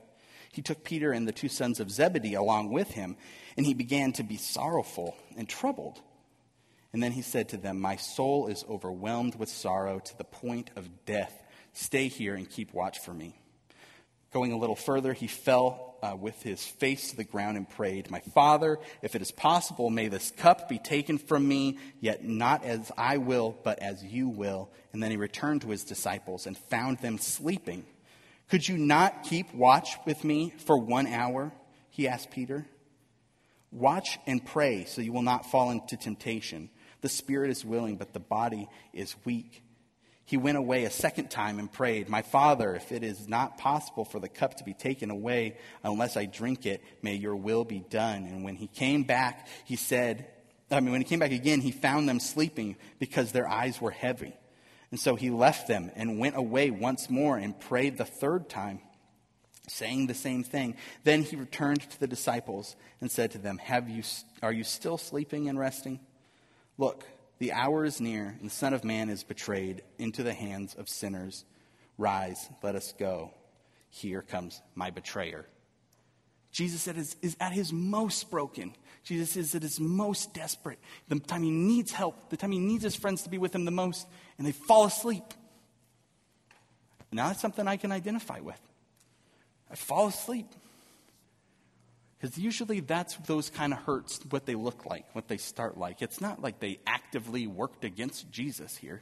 He 0.52 0.62
took 0.62 0.84
Peter 0.84 1.12
and 1.12 1.28
the 1.28 1.32
two 1.32 1.48
sons 1.48 1.80
of 1.80 1.90
Zebedee 1.90 2.34
along 2.34 2.72
with 2.72 2.92
him, 2.92 3.16
and 3.56 3.66
he 3.66 3.74
began 3.74 4.12
to 4.14 4.24
be 4.24 4.38
sorrowful 4.38 5.16
and 5.38 5.48
troubled. 5.48 6.02
And 6.94 7.02
then 7.02 7.14
he 7.14 7.22
said 7.22 7.50
to 7.50 7.58
them, 7.58 7.80
My 7.80 7.96
soul 7.96 8.48
is 8.48 8.66
overwhelmed 8.70 9.36
with 9.36 9.50
sorrow 9.50 10.00
to 10.00 10.18
the 10.18 10.24
point 10.24 10.72
of 10.76 11.06
death. 11.06 11.34
Stay 11.74 12.08
here 12.08 12.36
and 12.36 12.50
keep 12.50 12.74
watch 12.74 13.00
for 13.00 13.14
me. 13.14 13.36
Going 14.34 14.52
a 14.52 14.58
little 14.58 14.76
further, 14.76 15.14
he 15.14 15.28
fell 15.28 15.96
uh, 16.02 16.16
with 16.20 16.42
his 16.42 16.66
face 16.66 17.12
to 17.12 17.18
the 17.18 17.24
ground 17.24 17.58
and 17.58 17.70
prayed, 17.70 18.10
My 18.10 18.20
Father, 18.20 18.80
if 19.02 19.16
it 19.16 19.22
is 19.22 19.32
possible, 19.32 19.90
may 19.90 20.08
this 20.08 20.32
cup 20.32 20.68
be 20.68 20.80
taken 20.80 21.18
from 21.18 21.48
me, 21.48 21.78
yet 22.00 22.24
not 22.24 22.64
as 22.64 22.92
I 22.98 23.18
will, 23.18 23.58
but 23.64 23.80
as 23.80 24.04
you 24.04 24.30
will. 24.30 24.70
And 24.94 25.02
then 25.02 25.12
he 25.12 25.18
returned 25.18 25.62
to 25.62 25.70
his 25.70 25.84
disciples 25.84 26.48
and 26.48 26.58
found 26.58 27.00
them 27.00 27.18
sleeping. 27.18 27.86
Could 28.50 28.68
you 28.68 28.78
not 28.78 29.24
keep 29.24 29.54
watch 29.54 29.96
with 30.06 30.24
me 30.24 30.54
for 30.66 30.78
one 30.78 31.08
hour? 31.08 31.52
He 31.90 32.08
asked 32.08 32.32
Peter. 32.32 32.66
Watch 33.72 34.20
and 34.28 34.46
pray 34.46 34.86
so 34.86 35.02
you 35.02 35.14
will 35.14 35.22
not 35.22 35.50
fall 35.50 35.72
into 35.72 35.96
temptation. 35.96 36.70
The 37.02 37.10
spirit 37.10 37.50
is 37.50 37.66
willing, 37.66 37.98
but 37.98 38.14
the 38.14 38.20
body 38.20 38.70
is 38.94 39.16
weak. 39.26 39.64
He 40.26 40.38
went 40.38 40.58
away 40.58 40.86
a 40.86 40.92
second 40.92 41.30
time 41.30 41.60
and 41.60 41.70
prayed, 41.70 42.08
My 42.08 42.22
Father, 42.22 42.74
if 42.76 42.92
it 42.92 43.04
is 43.04 43.28
not 43.28 43.58
possible 43.58 44.06
for 44.06 44.20
the 44.20 44.30
cup 44.30 44.56
to 44.56 44.64
be 44.64 44.74
taken 44.74 45.12
away 45.12 45.58
unless 45.84 46.16
I 46.16 46.26
drink 46.26 46.66
it, 46.66 46.82
may 47.02 47.16
your 47.16 47.36
will 47.36 47.66
be 47.66 47.84
done. 47.90 48.24
And 48.24 48.44
when 48.44 48.56
he 48.56 48.68
came 48.68 49.04
back, 49.04 49.48
he 49.66 49.76
said, 49.76 50.28
I 50.70 50.80
mean, 50.80 50.94
when 50.94 51.02
he 51.02 51.06
came 51.06 51.20
back 51.20 51.34
again, 51.34 51.60
he 51.60 51.72
found 51.72 52.08
them 52.08 52.20
sleeping 52.20 52.78
because 52.98 53.32
their 53.32 53.48
eyes 53.48 53.82
were 53.82 53.92
heavy. 53.92 54.34
And 54.92 55.00
so 55.00 55.16
he 55.16 55.30
left 55.30 55.68
them 55.68 55.92
and 55.96 56.20
went 56.20 56.38
away 56.38 56.70
once 56.70 57.10
more 57.10 57.38
and 57.38 57.60
prayed 57.60 57.98
the 57.98 58.06
third 58.06 58.48
time, 58.48 58.80
saying 59.68 60.08
the 60.08 60.14
same 60.14 60.44
thing. 60.44 60.76
Then 61.04 61.24
he 61.24 61.36
returned 61.36 61.82
to 61.82 62.00
the 62.00 62.08
disciples 62.08 62.76
and 63.02 63.12
said 63.12 63.32
to 63.32 63.38
them, 63.38 63.58
Have 63.58 63.90
you, 63.90 64.04
Are 64.42 64.54
you 64.54 64.64
still 64.64 64.98
sleeping 64.98 65.50
and 65.50 65.60
resting? 65.60 66.00
Look, 66.78 67.06
the 67.40 67.54
hour 67.54 67.86
is 67.86 68.00
near, 68.02 68.36
and 68.40 68.50
the 68.50 68.54
Son 68.54 68.74
of 68.74 68.84
Man 68.84 69.10
is 69.10 69.24
betrayed 69.24 69.84
into 69.98 70.24
the 70.24 70.34
hands 70.34 70.76
of 70.76 70.90
sinners. 70.90 71.46
Rise, 71.98 72.50
let 72.64 72.76
us 72.76 72.94
go. 72.98 73.34
Here 73.90 74.22
comes 74.22 74.62
my 74.76 74.90
betrayer. 74.90 75.46
Jesus 76.52 76.88
is, 76.88 77.38
at 77.40 77.52
his 77.54 77.72
most 77.72 78.30
broken. 78.30 78.74
Jesus 79.04 79.38
is 79.38 79.56
at 79.56 79.64
his 79.64 79.80
most 79.80 80.34
desperate. 80.34 80.80
The 81.08 81.20
time 81.20 81.44
he 81.44 81.52
needs 81.52 81.92
help, 81.92 82.30
the 82.30 82.38
time 82.38 82.52
he 82.52 82.60
needs 82.60 82.84
his 82.84 82.96
friends 82.96 83.24
to 83.24 83.30
be 83.30 83.38
with 83.38 83.56
him 83.56 83.66
the 83.66 83.72
most, 83.72 84.08
and 84.38 84.46
they 84.46 84.52
fall 84.52 84.86
asleep. 84.86 85.24
Now 87.12 87.28
that's 87.28 87.42
something 87.42 87.68
I 87.68 87.78
can 87.78 87.92
identify 87.92 88.40
with. 88.40 88.60
I 89.70 89.76
fall 89.76 90.08
asleep. 90.08 90.48
Because 92.22 92.38
usually 92.38 92.82
that's 92.82 93.16
those 93.26 93.50
kind 93.50 93.74
of 93.74 93.80
hurts, 93.80 94.20
what 94.30 94.46
they 94.46 94.54
look 94.54 94.86
like, 94.86 95.06
what 95.16 95.28
they 95.28 95.38
start 95.38 95.76
like. 95.76 96.04
It's 96.04 96.22
not 96.22 96.40
like 96.40 96.60
they 96.60 96.78
actively 96.86 97.48
worked 97.48 97.84
against 97.84 98.30
Jesus 98.32 98.78
here 98.78 99.02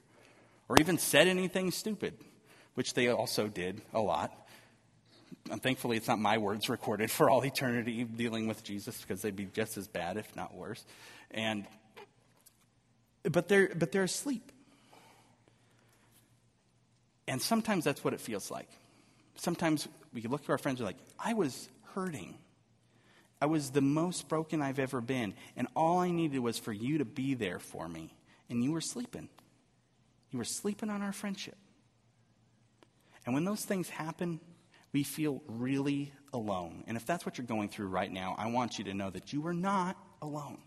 or 0.69 0.77
even 0.79 0.97
said 0.97 1.27
anything 1.27 1.71
stupid. 1.71 2.13
which 2.79 2.93
they 2.93 3.10
also 3.10 3.47
did 3.47 3.82
a 3.93 3.99
lot. 3.99 4.32
And 5.51 5.62
thankfully, 5.62 5.97
it's 5.97 6.08
not 6.08 6.17
my 6.17 6.38
words 6.38 6.69
recorded 6.69 7.12
for 7.12 7.29
all 7.29 7.43
eternity 7.45 8.05
dealing 8.05 8.47
with 8.47 8.63
Jesus 8.63 9.01
because 9.01 9.21
they'd 9.21 9.36
be 9.36 9.47
just 9.47 9.77
as 9.77 9.89
bad, 9.89 10.15
if 10.15 10.34
not 10.34 10.55
worse. 10.55 10.86
And, 11.32 11.65
but, 13.23 13.49
they're, 13.49 13.69
but 13.75 13.91
they're 13.91 14.03
asleep. 14.03 14.49
And 17.27 17.41
sometimes 17.41 17.84
that's 17.84 18.01
what 18.01 18.13
it 18.13 18.21
feels 18.21 18.49
like. 18.49 18.69
Sometimes 19.36 19.86
we 20.13 20.21
look 20.21 20.43
at 20.43 20.49
our 20.49 20.58
friends 20.58 20.79
and 20.79 20.86
we're 20.86 20.93
like, 20.93 21.01
I 21.19 21.34
was 21.34 21.67
hurting. 21.93 22.38
I 23.41 23.45
was 23.45 23.71
the 23.71 23.82
most 23.82 24.28
broken 24.28 24.62
I've 24.62 24.80
ever 24.80 25.02
been. 25.02 25.34
And 25.56 25.67
all 25.75 25.99
I 25.99 26.12
needed 26.12 26.39
was 26.39 26.58
for 26.58 26.73
you 26.73 26.97
to 26.97 27.06
be 27.06 27.34
there 27.34 27.60
for 27.60 27.88
me. 27.88 28.13
And 28.49 28.63
you 28.63 28.71
were 28.71 28.82
sleeping. 28.82 29.30
You 30.32 30.39
were 30.39 30.45
sleeping 30.45 30.89
on 30.89 31.02
our 31.02 31.13
friendship. 31.13 31.58
And 33.25 33.34
when 33.34 33.45
those 33.45 33.63
things 33.63 33.89
happen, 33.89 34.39
we 34.91 35.04
feel 35.04 35.41
really 35.47 36.12
alone. 36.34 36.84
And 36.88 36.97
if 36.97 37.06
that's 37.06 37.25
what 37.25 37.38
you're 37.38 37.47
going 37.47 37.69
through 37.69 37.88
right 37.88 38.12
now, 38.12 38.36
I 38.38 38.47
want 38.47 38.78
you 38.78 38.86
to 38.86 38.93
know 38.93 39.10
that 39.10 39.34
you 39.34 39.45
are 39.47 39.54
not 39.54 39.97
alone. 40.21 40.58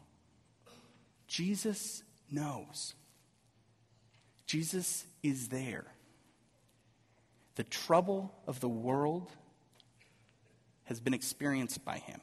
Jesus 1.27 2.03
knows. 2.31 2.95
Jesus 4.47 5.05
is 5.23 5.49
there. 5.49 5.87
The 7.57 7.65
trouble 7.65 8.35
of 8.47 8.61
the 8.61 8.69
world 8.69 9.31
has 10.85 11.01
been 11.01 11.15
experienced 11.15 11.85
by 11.85 11.99
him. 11.99 12.21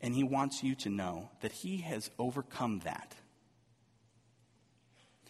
And 0.00 0.14
he 0.14 0.24
wants 0.24 0.62
you 0.62 0.74
to 0.76 0.90
know 0.90 1.30
that 1.40 1.52
he 1.52 1.78
has 1.78 2.10
overcome 2.18 2.80
that. 2.84 3.14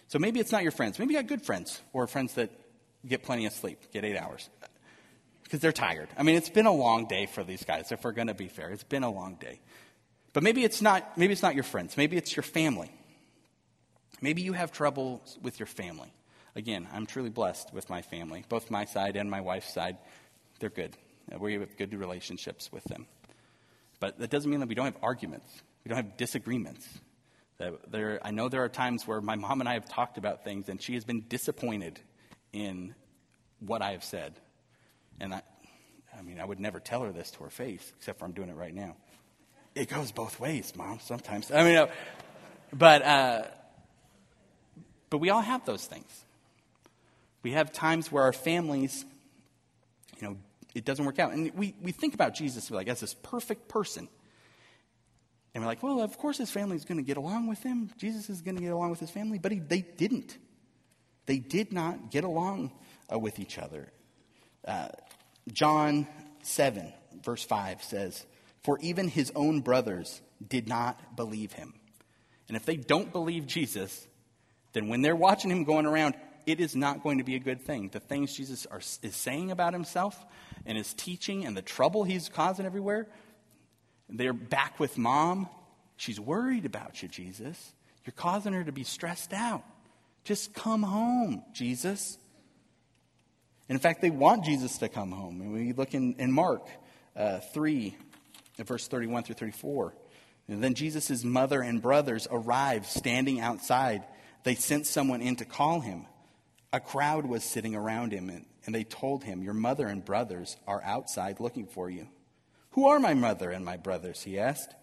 So 0.09 0.19
maybe 0.19 0.41
it's 0.41 0.53
not 0.53 0.63
your 0.63 0.73
friends. 0.73 0.99
Maybe 0.99 1.15
you 1.15 1.21
got 1.21 1.29
good 1.29 1.43
friends 1.43 1.81
or 1.93 2.07
friends 2.07 2.35
that 2.35 2.51
get 3.07 3.23
plenty 3.23 3.47
of 3.47 3.53
sleep, 3.53 3.79
get 3.93 4.05
eight 4.05 4.17
hours. 4.17 4.49
Because 5.43 5.61
they're 5.61 5.73
tired. 5.73 6.09
I 6.17 6.25
mean, 6.25 6.37
it's 6.37 6.49
been 6.49 6.67
a 6.67 6.73
long 6.73 7.07
day 7.07 7.27
for 7.27 7.45
these 7.45 7.65
guys, 7.65 7.93
if 7.93 8.03
we're 8.03 8.13
going 8.13 8.27
to 8.27 8.35
be 8.35 8.49
fair. 8.49 8.71
It's 8.71 8.83
been 8.83 9.05
a 9.05 9.11
long 9.11 9.37
day. 9.37 9.61
But 10.33 10.43
maybe 10.43 10.65
it's 10.65 10.83
not, 10.83 11.17
maybe 11.17 11.33
it's 11.33 11.43
not 11.43 11.55
your 11.55 11.65
friends. 11.65 11.97
Maybe 11.97 12.17
it's 12.17 12.35
your 12.35 12.43
family. 12.43 12.91
Maybe 14.21 14.43
you 14.43 14.53
have 14.55 14.73
trouble 14.73 15.23
with 15.43 15.61
your 15.61 15.67
family. 15.67 16.13
Again, 16.55 16.89
I'm 16.93 17.07
truly 17.07 17.31
blessed 17.31 17.73
with 17.73 17.89
my 17.91 18.03
family. 18.03 18.45
Both 18.49 18.71
my 18.71 18.87
side 18.87 19.17
and 19.17 19.31
my 19.31 19.41
wife's 19.41 19.73
side, 19.73 19.99
they're 20.59 20.71
good. 20.71 20.97
We 21.39 21.55
have 21.55 21.77
good 21.77 21.95
relationships 21.95 22.73
with 22.73 22.85
them. 22.85 23.07
But 24.01 24.19
that 24.19 24.31
doesn't 24.31 24.51
mean 24.51 24.61
that 24.61 24.69
we 24.69 24.75
don't 24.75 24.85
have 24.87 24.99
arguments. 25.03 25.51
We 25.85 25.89
don't 25.89 25.97
have 25.97 26.17
disagreements. 26.17 26.87
There, 27.89 28.21
I 28.23 28.33
know 28.33 28.49
there 28.49 28.65
are 28.65 28.69
times 28.69 29.07
where 29.07 29.21
my 29.21 29.37
mom 29.37 29.61
and 29.61 29.69
I 29.69 29.75
have 29.75 29.89
talked 29.89 30.19
about 30.19 30.45
things, 30.45 30.69
and 30.69 30.81
she 30.81 30.95
has 30.95 31.05
been 31.05 31.25
disappointed 31.29 31.99
in 32.53 32.95
what 33.61 33.81
I 33.81 33.93
have 33.93 34.05
said. 34.05 34.35
And 35.21 35.33
I, 35.33 35.43
I 36.17 36.23
mean, 36.23 36.39
I 36.39 36.45
would 36.45 36.61
never 36.61 36.81
tell 36.81 37.03
her 37.03 37.13
this 37.13 37.31
to 37.33 37.45
her 37.45 37.51
face, 37.51 37.93
except 37.97 38.19
for 38.19 38.27
I'm 38.27 38.33
doing 38.33 38.51
it 38.51 38.57
right 38.57 38.75
now. 38.75 38.97
It 39.75 39.89
goes 39.89 40.13
both 40.13 40.39
ways, 40.39 40.75
Mom, 40.77 40.99
sometimes. 41.03 41.51
I 41.51 41.65
mean, 41.65 41.77
uh, 41.77 41.87
but, 42.73 43.03
uh, 43.03 43.43
but 45.09 45.19
we 45.19 45.31
all 45.31 45.43
have 45.43 45.65
those 45.65 45.87
things. 45.87 46.25
We 47.43 47.53
have 47.53 47.73
times 47.73 48.11
where 48.11 48.25
our 48.25 48.33
families, 48.33 49.05
you 50.21 50.29
know, 50.29 50.37
it 50.77 50.85
doesn't 50.85 51.07
work 51.07 51.19
out. 51.19 51.33
And 51.33 51.51
we, 51.55 51.75
we 51.81 51.91
think 51.91 52.13
about 52.13 52.35
Jesus 52.35 52.71
like 52.71 52.87
as 52.87 53.01
this 53.01 53.15
perfect 53.15 53.67
person. 53.67 54.09
And 55.55 55.65
we're 55.65 55.69
like, 55.69 55.83
well, 55.83 56.03
of 56.03 56.19
course 56.19 56.37
his 56.37 56.51
family 56.51 56.77
is 56.77 56.85
going 56.85 56.99
to 56.99 57.03
get 57.03 57.17
along 57.17 57.47
with 57.47 57.63
him. 57.63 57.91
Jesus 57.97 58.29
is 58.29 58.43
going 58.43 58.57
to 58.57 58.63
get 58.63 58.73
along 58.73 58.91
with 58.91 59.01
his 59.01 59.11
family. 59.11 59.39
But 59.39 59.53
he, 59.53 59.59
they 59.59 59.81
didn't. 59.81 60.37
They 61.25 61.39
did 61.39 61.73
not 61.73 62.11
get 62.11 62.25
along 62.25 62.73
uh, 63.11 63.19
with 63.19 63.39
each 63.39 63.59
other. 63.59 63.91
Uh, 64.69 64.89
John 65.51 66.07
7, 66.43 66.93
verse 67.25 67.43
5 67.43 67.83
says, 67.83 68.27
For 68.63 68.79
even 68.81 69.09
his 69.09 69.33
own 69.35 69.63
brothers 69.63 70.21
did 70.47 70.69
not 70.69 71.17
believe 71.17 71.53
him. 71.53 71.73
And 72.49 72.57
if 72.57 72.67
they 72.67 72.77
don't 72.77 73.13
believe 73.13 73.47
Jesus, 73.47 74.07
then 74.75 74.89
when 74.89 75.01
they're 75.01 75.17
watching 75.17 75.51
him 75.51 75.65
going 75.65 75.87
around, 75.87 76.17
it 76.47 76.61
is 76.61 76.77
not 76.77 77.03
going 77.03 77.19
to 77.19 77.25
be 77.25 77.35
a 77.35 77.41
good 77.41 77.61
thing. 77.61 77.89
The 77.93 78.01
things 78.01 78.35
Jesus 78.35 78.67
are, 78.67 78.79
is 78.79 79.17
saying 79.17 79.51
about 79.51 79.73
himself 79.73 80.25
and 80.65 80.79
his 80.79 80.95
teaching 80.95 81.45
and 81.45 81.57
the 81.57 81.63
trouble 81.63 82.05
he's 82.05 82.29
causing 82.29 82.65
everywhere, 82.65 83.09
they're 84.09 84.33
back 84.33 84.79
with 84.79 84.97
mom. 84.97 85.49
She's 85.97 86.21
worried 86.21 86.65
about 86.65 87.03
you, 87.03 87.09
Jesus. 87.09 87.73
You're 88.05 88.15
causing 88.15 88.53
her 88.53 88.63
to 88.63 88.73
be 88.73 88.85
stressed 88.85 89.33
out. 89.33 89.65
Just 90.23 90.55
come 90.55 90.85
home, 90.85 91.43
Jesus. 91.53 92.17
And 93.69 93.77
in 93.77 93.81
fact, 93.81 94.01
they 94.01 94.11
want 94.11 94.45
Jesus 94.45 94.79
to 94.79 94.89
come 94.89 95.11
home. 95.11 95.41
And 95.41 95.53
we 95.53 95.73
look 95.73 95.95
in, 95.95 96.15
in 96.19 96.31
Mark 96.31 96.69
uh, 97.17 97.41
3, 97.41 97.97
verse 98.59 98.87
31 98.87 99.25
through 99.25 99.35
34. 99.35 99.95
And 100.49 100.63
then 100.63 100.75
Jesus' 100.75 101.25
mother 101.25 101.61
and 101.61 101.83
brothers 101.83 102.29
arrived 102.31 102.87
standing 102.87 103.41
outside. 103.41 104.05
They 104.45 104.55
sent 104.55 104.87
someone 104.87 105.21
in 105.21 105.37
to 105.37 105.45
call 105.45 105.81
him. 105.81 106.07
A 106.77 106.81
crowd 106.81 107.25
was 107.25 107.43
sitting 107.43 107.75
around 107.75 108.13
him, 108.13 108.29
and, 108.29 108.45
and 108.67 108.75
they 108.75 108.85
told 108.85 109.25
him, 109.25 109.43
Your 109.43 109.55
mother 109.55 109.87
and 109.87 110.05
brothers 110.05 110.59
are 110.67 110.83
outside 110.85 111.41
looking 111.41 111.67
for 111.67 111.89
you. 111.89 112.07
Who 112.73 112.87
are 112.89 113.01
my 113.01 113.15
mother 113.15 113.51
and 113.51 113.65
my 113.65 113.79
brothers? 113.79 114.25
he 114.25 114.39
asked. 114.39 114.75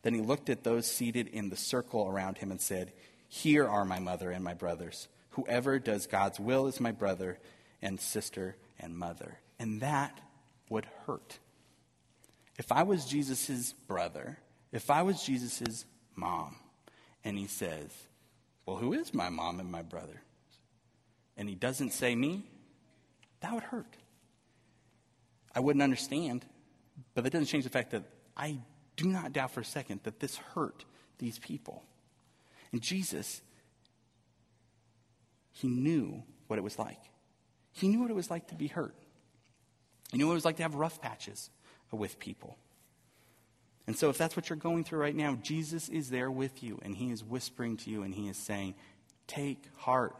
Then 0.00 0.14
he 0.14 0.22
looked 0.22 0.48
at 0.48 0.64
those 0.64 0.90
seated 0.90 1.28
in 1.28 1.50
the 1.50 1.56
circle 1.56 2.08
around 2.08 2.38
him 2.38 2.50
and 2.50 2.58
said, 2.58 2.94
Here 3.28 3.68
are 3.68 3.84
my 3.84 3.98
mother 3.98 4.30
and 4.30 4.42
my 4.42 4.54
brothers. 4.54 5.08
Whoever 5.32 5.78
does 5.78 6.06
God's 6.06 6.40
will 6.40 6.68
is 6.68 6.80
my 6.80 6.90
brother 6.90 7.38
and 7.82 8.00
sister 8.00 8.56
and 8.80 8.96
mother. 8.96 9.38
And 9.58 9.82
that 9.82 10.22
would 10.70 10.86
hurt. 11.06 11.38
If 12.58 12.72
I 12.72 12.82
was 12.82 13.04
Jesus' 13.04 13.74
brother, 13.74 14.38
if 14.72 14.88
I 14.88 15.02
was 15.02 15.22
Jesus' 15.22 15.84
mom, 16.16 16.56
and 17.22 17.36
he 17.36 17.46
says, 17.46 17.90
Well, 18.64 18.78
who 18.78 18.94
is 18.94 19.12
my 19.12 19.28
mom 19.28 19.60
and 19.60 19.70
my 19.70 19.82
brother? 19.82 20.22
And 21.42 21.48
he 21.48 21.56
doesn't 21.56 21.90
say 21.90 22.14
me, 22.14 22.44
that 23.40 23.52
would 23.52 23.64
hurt. 23.64 23.96
I 25.52 25.58
wouldn't 25.58 25.82
understand, 25.82 26.46
but 27.14 27.24
that 27.24 27.30
doesn't 27.30 27.46
change 27.46 27.64
the 27.64 27.70
fact 27.70 27.90
that 27.90 28.04
I 28.36 28.58
do 28.94 29.08
not 29.08 29.32
doubt 29.32 29.50
for 29.50 29.58
a 29.58 29.64
second 29.64 29.98
that 30.04 30.20
this 30.20 30.36
hurt 30.36 30.84
these 31.18 31.40
people. 31.40 31.82
And 32.70 32.80
Jesus, 32.80 33.42
he 35.50 35.66
knew 35.66 36.22
what 36.46 36.60
it 36.60 36.62
was 36.62 36.78
like. 36.78 37.00
He 37.72 37.88
knew 37.88 38.02
what 38.02 38.10
it 38.12 38.14
was 38.14 38.30
like 38.30 38.46
to 38.46 38.54
be 38.54 38.68
hurt. 38.68 38.94
He 40.12 40.18
knew 40.18 40.28
what 40.28 40.34
it 40.34 40.36
was 40.36 40.44
like 40.44 40.58
to 40.58 40.62
have 40.62 40.76
rough 40.76 41.02
patches 41.02 41.50
with 41.90 42.20
people. 42.20 42.56
And 43.88 43.96
so, 43.96 44.10
if 44.10 44.16
that's 44.16 44.36
what 44.36 44.48
you're 44.48 44.56
going 44.56 44.84
through 44.84 45.00
right 45.00 45.16
now, 45.16 45.36
Jesus 45.42 45.88
is 45.88 46.08
there 46.08 46.30
with 46.30 46.62
you, 46.62 46.78
and 46.82 46.94
he 46.94 47.10
is 47.10 47.24
whispering 47.24 47.78
to 47.78 47.90
you, 47.90 48.04
and 48.04 48.14
he 48.14 48.28
is 48.28 48.36
saying, 48.36 48.76
Take 49.26 49.64
heart. 49.78 50.14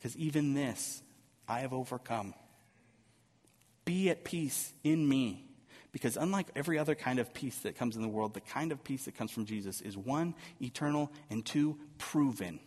Because 0.00 0.16
even 0.16 0.54
this 0.54 1.02
I 1.46 1.60
have 1.60 1.72
overcome. 1.72 2.34
Be 3.84 4.08
at 4.08 4.24
peace 4.24 4.72
in 4.82 5.06
me. 5.06 5.44
Because 5.92 6.16
unlike 6.16 6.46
every 6.54 6.78
other 6.78 6.94
kind 6.94 7.18
of 7.18 7.34
peace 7.34 7.58
that 7.60 7.76
comes 7.76 7.96
in 7.96 8.02
the 8.02 8.08
world, 8.08 8.32
the 8.32 8.40
kind 8.40 8.72
of 8.72 8.82
peace 8.82 9.04
that 9.04 9.16
comes 9.16 9.30
from 9.30 9.44
Jesus 9.44 9.80
is 9.80 9.96
one, 9.96 10.34
eternal, 10.62 11.10
and 11.28 11.44
two, 11.44 11.76
proven. 11.98 12.60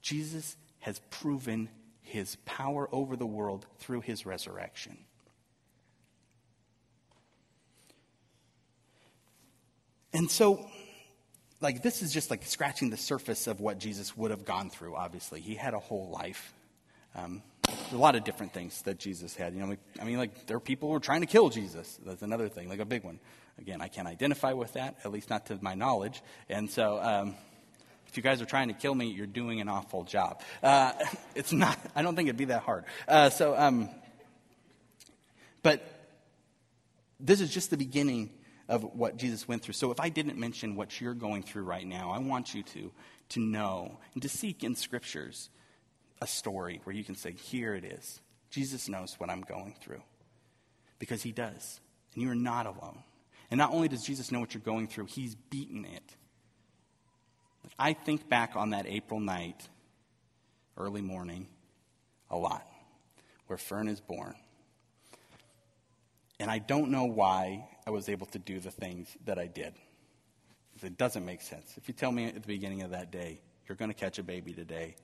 Jesus 0.00 0.56
has 0.78 1.00
proven 1.10 1.68
his 2.00 2.36
power 2.44 2.88
over 2.92 3.16
the 3.16 3.26
world 3.26 3.66
through 3.78 4.02
his 4.02 4.24
resurrection. 4.24 4.96
And 10.12 10.30
so, 10.30 10.64
like 11.60 11.82
this 11.82 12.02
is 12.02 12.12
just 12.12 12.30
like 12.30 12.44
scratching 12.44 12.90
the 12.90 12.96
surface 12.96 13.46
of 13.46 13.60
what 13.60 13.78
Jesus 13.78 14.16
would 14.16 14.30
have 14.30 14.44
gone 14.44 14.70
through. 14.70 14.96
Obviously, 14.96 15.40
he 15.40 15.54
had 15.54 15.74
a 15.74 15.78
whole 15.78 16.10
life. 16.10 16.52
Um, 17.16 17.42
a 17.92 17.96
lot 17.96 18.16
of 18.16 18.24
different 18.24 18.52
things 18.52 18.82
that 18.82 18.98
Jesus 18.98 19.34
had. 19.34 19.54
You 19.54 19.60
know, 19.60 19.76
I 20.00 20.04
mean, 20.04 20.18
like 20.18 20.46
there 20.46 20.56
are 20.56 20.60
people 20.60 20.88
who 20.88 20.96
are 20.96 21.00
trying 21.00 21.20
to 21.20 21.26
kill 21.26 21.48
Jesus. 21.48 21.98
That's 22.04 22.22
another 22.22 22.48
thing, 22.48 22.68
like 22.68 22.80
a 22.80 22.84
big 22.84 23.04
one. 23.04 23.18
Again, 23.58 23.80
I 23.80 23.88
can't 23.88 24.08
identify 24.08 24.52
with 24.52 24.72
that, 24.72 24.96
at 25.04 25.12
least 25.12 25.30
not 25.30 25.46
to 25.46 25.58
my 25.60 25.74
knowledge. 25.74 26.22
And 26.48 26.68
so, 26.68 27.00
um, 27.00 27.34
if 28.08 28.16
you 28.16 28.22
guys 28.22 28.42
are 28.42 28.46
trying 28.46 28.68
to 28.68 28.74
kill 28.74 28.94
me, 28.94 29.06
you're 29.06 29.26
doing 29.26 29.60
an 29.60 29.68
awful 29.68 30.04
job. 30.04 30.42
Uh, 30.62 30.92
it's 31.34 31.52
not. 31.52 31.78
I 31.94 32.02
don't 32.02 32.16
think 32.16 32.28
it'd 32.28 32.36
be 32.36 32.46
that 32.46 32.62
hard. 32.62 32.84
Uh, 33.06 33.30
so, 33.30 33.56
um, 33.56 33.88
but 35.62 35.82
this 37.20 37.40
is 37.40 37.50
just 37.50 37.70
the 37.70 37.76
beginning 37.76 38.30
of 38.68 38.82
what 38.82 39.16
Jesus 39.16 39.46
went 39.46 39.62
through. 39.62 39.74
So 39.74 39.90
if 39.90 40.00
I 40.00 40.08
didn't 40.08 40.38
mention 40.38 40.76
what 40.76 41.00
you're 41.00 41.14
going 41.14 41.42
through 41.42 41.64
right 41.64 41.86
now, 41.86 42.10
I 42.10 42.18
want 42.18 42.54
you 42.54 42.62
to, 42.62 42.92
to 43.30 43.40
know 43.40 43.98
and 44.14 44.22
to 44.22 44.28
seek 44.28 44.64
in 44.64 44.74
scriptures 44.74 45.50
a 46.20 46.26
story 46.26 46.80
where 46.84 46.94
you 46.94 47.04
can 47.04 47.14
say, 47.14 47.32
here 47.32 47.74
it 47.74 47.84
is. 47.84 48.20
Jesus 48.50 48.88
knows 48.88 49.14
what 49.18 49.30
I'm 49.30 49.42
going 49.42 49.74
through. 49.80 50.02
Because 50.98 51.22
he 51.22 51.32
does. 51.32 51.80
And 52.14 52.22
you 52.22 52.30
are 52.30 52.36
not 52.36 52.66
alone. 52.66 53.02
And 53.50 53.58
not 53.58 53.72
only 53.72 53.88
does 53.88 54.04
Jesus 54.04 54.32
know 54.32 54.40
what 54.40 54.54
you're 54.54 54.62
going 54.62 54.88
through, 54.88 55.06
he's 55.06 55.34
beaten 55.34 55.84
it. 55.84 56.16
I 57.78 57.92
think 57.92 58.28
back 58.28 58.56
on 58.56 58.70
that 58.70 58.86
April 58.86 59.20
night, 59.20 59.68
early 60.76 61.02
morning, 61.02 61.48
a 62.30 62.36
lot, 62.36 62.66
where 63.46 63.58
Fern 63.58 63.88
is 63.88 64.00
born. 64.00 64.34
And 66.44 66.50
I 66.50 66.58
don't 66.58 66.90
know 66.90 67.06
why 67.06 67.66
I 67.86 67.90
was 67.90 68.10
able 68.10 68.26
to 68.26 68.38
do 68.38 68.60
the 68.60 68.70
things 68.70 69.08
that 69.24 69.38
I 69.38 69.46
did. 69.46 69.72
It 70.82 70.98
doesn't 70.98 71.24
make 71.24 71.40
sense. 71.40 71.72
If 71.78 71.88
you 71.88 71.94
tell 71.94 72.12
me 72.12 72.26
at 72.26 72.34
the 72.34 72.40
beginning 72.40 72.82
of 72.82 72.90
that 72.90 73.10
day, 73.10 73.40
you're 73.66 73.76
going 73.76 73.90
to 73.90 73.94
catch 73.96 74.18
a 74.18 74.22
baby 74.22 74.52
today, 74.52 74.94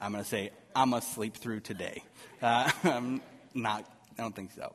I'm 0.00 0.10
going 0.10 0.24
to 0.24 0.28
say, 0.28 0.50
I'm 0.74 0.90
going 0.90 1.00
to 1.00 1.06
sleep 1.06 1.36
through 1.36 1.60
today. 1.60 2.02
Uh, 2.42 2.68
I'm 2.82 3.22
not, 3.54 3.88
I 4.18 4.22
don't 4.22 4.34
think 4.34 4.50
so. 4.50 4.74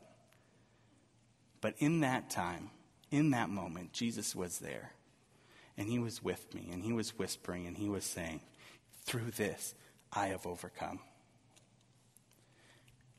But 1.60 1.76
in 1.80 2.00
that 2.00 2.30
time, 2.30 2.70
in 3.12 3.32
that 3.32 3.50
moment, 3.50 3.92
Jesus 3.92 4.34
was 4.34 4.60
there. 4.60 4.94
And 5.78 5.90
he 5.90 6.00
was 6.00 6.24
with 6.24 6.56
me, 6.56 6.70
and 6.72 6.86
he 6.86 6.94
was 6.94 7.20
whispering, 7.20 7.68
and 7.68 7.78
he 7.78 7.90
was 7.90 8.06
saying, 8.06 8.40
Through 9.04 9.32
this, 9.32 9.76
I 10.14 10.28
have 10.28 10.48
overcome. 10.48 11.00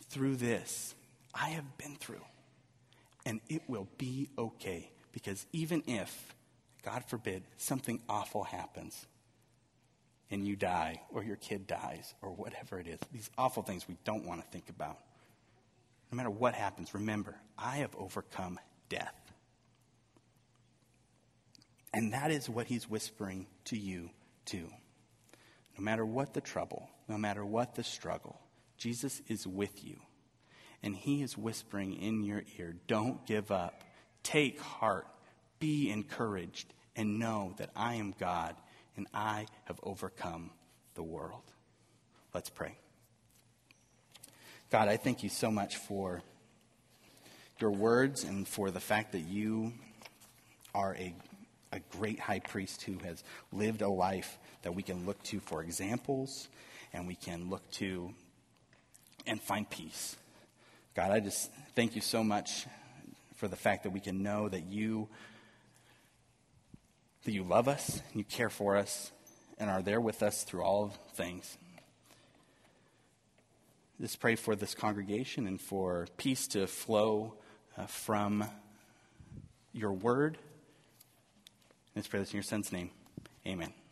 Through 0.09 0.37
this, 0.37 0.95
I 1.35 1.51
have 1.51 1.77
been 1.77 1.97
through. 1.97 2.23
And 3.27 3.41
it 3.49 3.63
will 3.69 3.89
be 3.99 4.29
okay. 4.37 4.91
Because 5.13 5.47
even 5.53 5.83
if, 5.87 6.35
God 6.83 7.05
forbid, 7.07 7.45
something 7.57 8.01
awful 8.09 8.45
happens, 8.45 9.07
and 10.31 10.47
you 10.47 10.57
die, 10.57 11.01
or 11.11 11.23
your 11.23 11.37
kid 11.37 11.67
dies, 11.67 12.15
or 12.21 12.31
whatever 12.31 12.79
it 12.81 12.89
is. 12.89 12.99
These 13.13 13.31
awful 13.39 13.63
things 13.63 13.87
we 13.87 13.97
don't 14.05 14.27
want 14.27 14.43
to 14.43 14.49
think 14.49 14.69
about. 14.69 14.99
No 16.11 16.17
matter 16.17 16.31
what 16.31 16.55
happens, 16.55 16.95
remember, 16.95 17.37
I 17.59 17.77
have 17.77 17.95
overcome 17.97 18.59
death. 18.89 19.15
And 21.93 22.13
that 22.13 22.31
is 22.31 22.49
what 22.49 22.67
he's 22.67 22.91
whispering 22.91 23.47
to 23.67 23.77
you, 23.77 24.11
too. 24.45 24.69
No 25.79 25.85
matter 25.85 26.05
what 26.05 26.35
the 26.35 26.41
trouble, 26.41 26.89
no 27.09 27.19
matter 27.19 27.45
what 27.45 27.75
the 27.75 27.85
struggle, 27.85 28.41
Jesus 28.77 29.23
is 29.29 29.47
with 29.47 29.85
you. 29.85 30.01
And 30.85 30.95
he 30.95 31.23
is 31.23 31.39
whispering 31.39 31.95
in 31.95 32.23
your 32.25 32.45
ear, 32.59 32.77
don't 32.87 33.25
give 33.27 33.51
up. 33.51 33.83
Take 34.23 34.61
heart. 34.61 35.07
Be 35.59 35.91
encouraged. 35.91 36.75
And 36.95 37.19
know 37.19 37.55
that 37.57 37.71
I 37.75 37.95
am 37.95 38.15
God 38.21 38.55
and 38.95 39.07
I 39.15 39.47
have 39.65 39.81
overcome 39.83 40.51
the 40.95 41.03
world. 41.03 41.43
Let's 42.35 42.51
pray. 42.51 42.77
God, 44.71 44.89
I 44.89 44.99
thank 44.99 45.23
you 45.23 45.31
so 45.31 45.51
much 45.51 45.79
for 45.79 46.23
your 47.59 47.71
words 47.71 48.23
and 48.23 48.47
for 48.47 48.71
the 48.71 48.79
fact 48.79 49.13
that 49.13 49.21
you 49.27 49.73
are 50.75 50.95
a, 50.97 51.15
a 51.73 51.81
great 51.97 52.21
high 52.21 52.41
priest 52.41 52.83
who 52.83 52.99
has 52.99 53.25
lived 53.53 53.81
a 53.81 53.89
life 53.89 54.39
that 54.63 54.75
we 54.75 54.83
can 54.83 55.07
look 55.07 55.23
to 55.25 55.41
for 55.41 55.63
examples 55.63 56.49
and 56.93 57.07
we 57.07 57.15
can 57.15 57.49
look 57.49 57.69
to 57.73 58.13
and 59.27 59.41
find 59.41 59.69
peace. 59.71 60.17
God, 60.95 61.11
I 61.11 61.19
just 61.19 61.51
thank 61.75 61.97
you 61.97 62.01
so 62.01 62.23
much 62.23 62.67
for 63.37 63.49
the 63.49 63.57
fact 63.57 63.83
that 63.83 63.91
we 63.91 63.99
can 63.99 64.23
know 64.23 64.49
that 64.49 64.67
you 64.67 65.09
that 67.25 67.33
you 67.33 67.43
love 67.43 67.69
us, 67.69 68.03
and 68.11 68.17
you 68.17 68.25
care 68.25 68.51
for 68.51 68.77
us, 68.77 69.11
and 69.59 69.71
are 69.71 69.81
there 69.81 70.01
with 70.01 70.23
us 70.23 70.45
through 70.45 70.63
all 70.63 70.95
things. 71.15 71.57
Just 74.01 74.21
pray 74.21 74.37
for 74.37 74.55
this 74.55 74.75
congregation 74.75 75.47
and 75.47 75.61
for 75.61 76.07
peace 76.17 76.47
to 76.49 76.67
flow 76.67 77.35
uh, 77.79 77.87
from 77.87 78.45
your 79.73 79.93
word. 79.93 80.37
Let's 81.97 82.09
pray 82.09 82.21
this 82.21 82.31
in 82.31 82.37
your 82.37 82.43
son's 82.43 82.73
name. 82.73 82.91
Amen. 83.47 83.84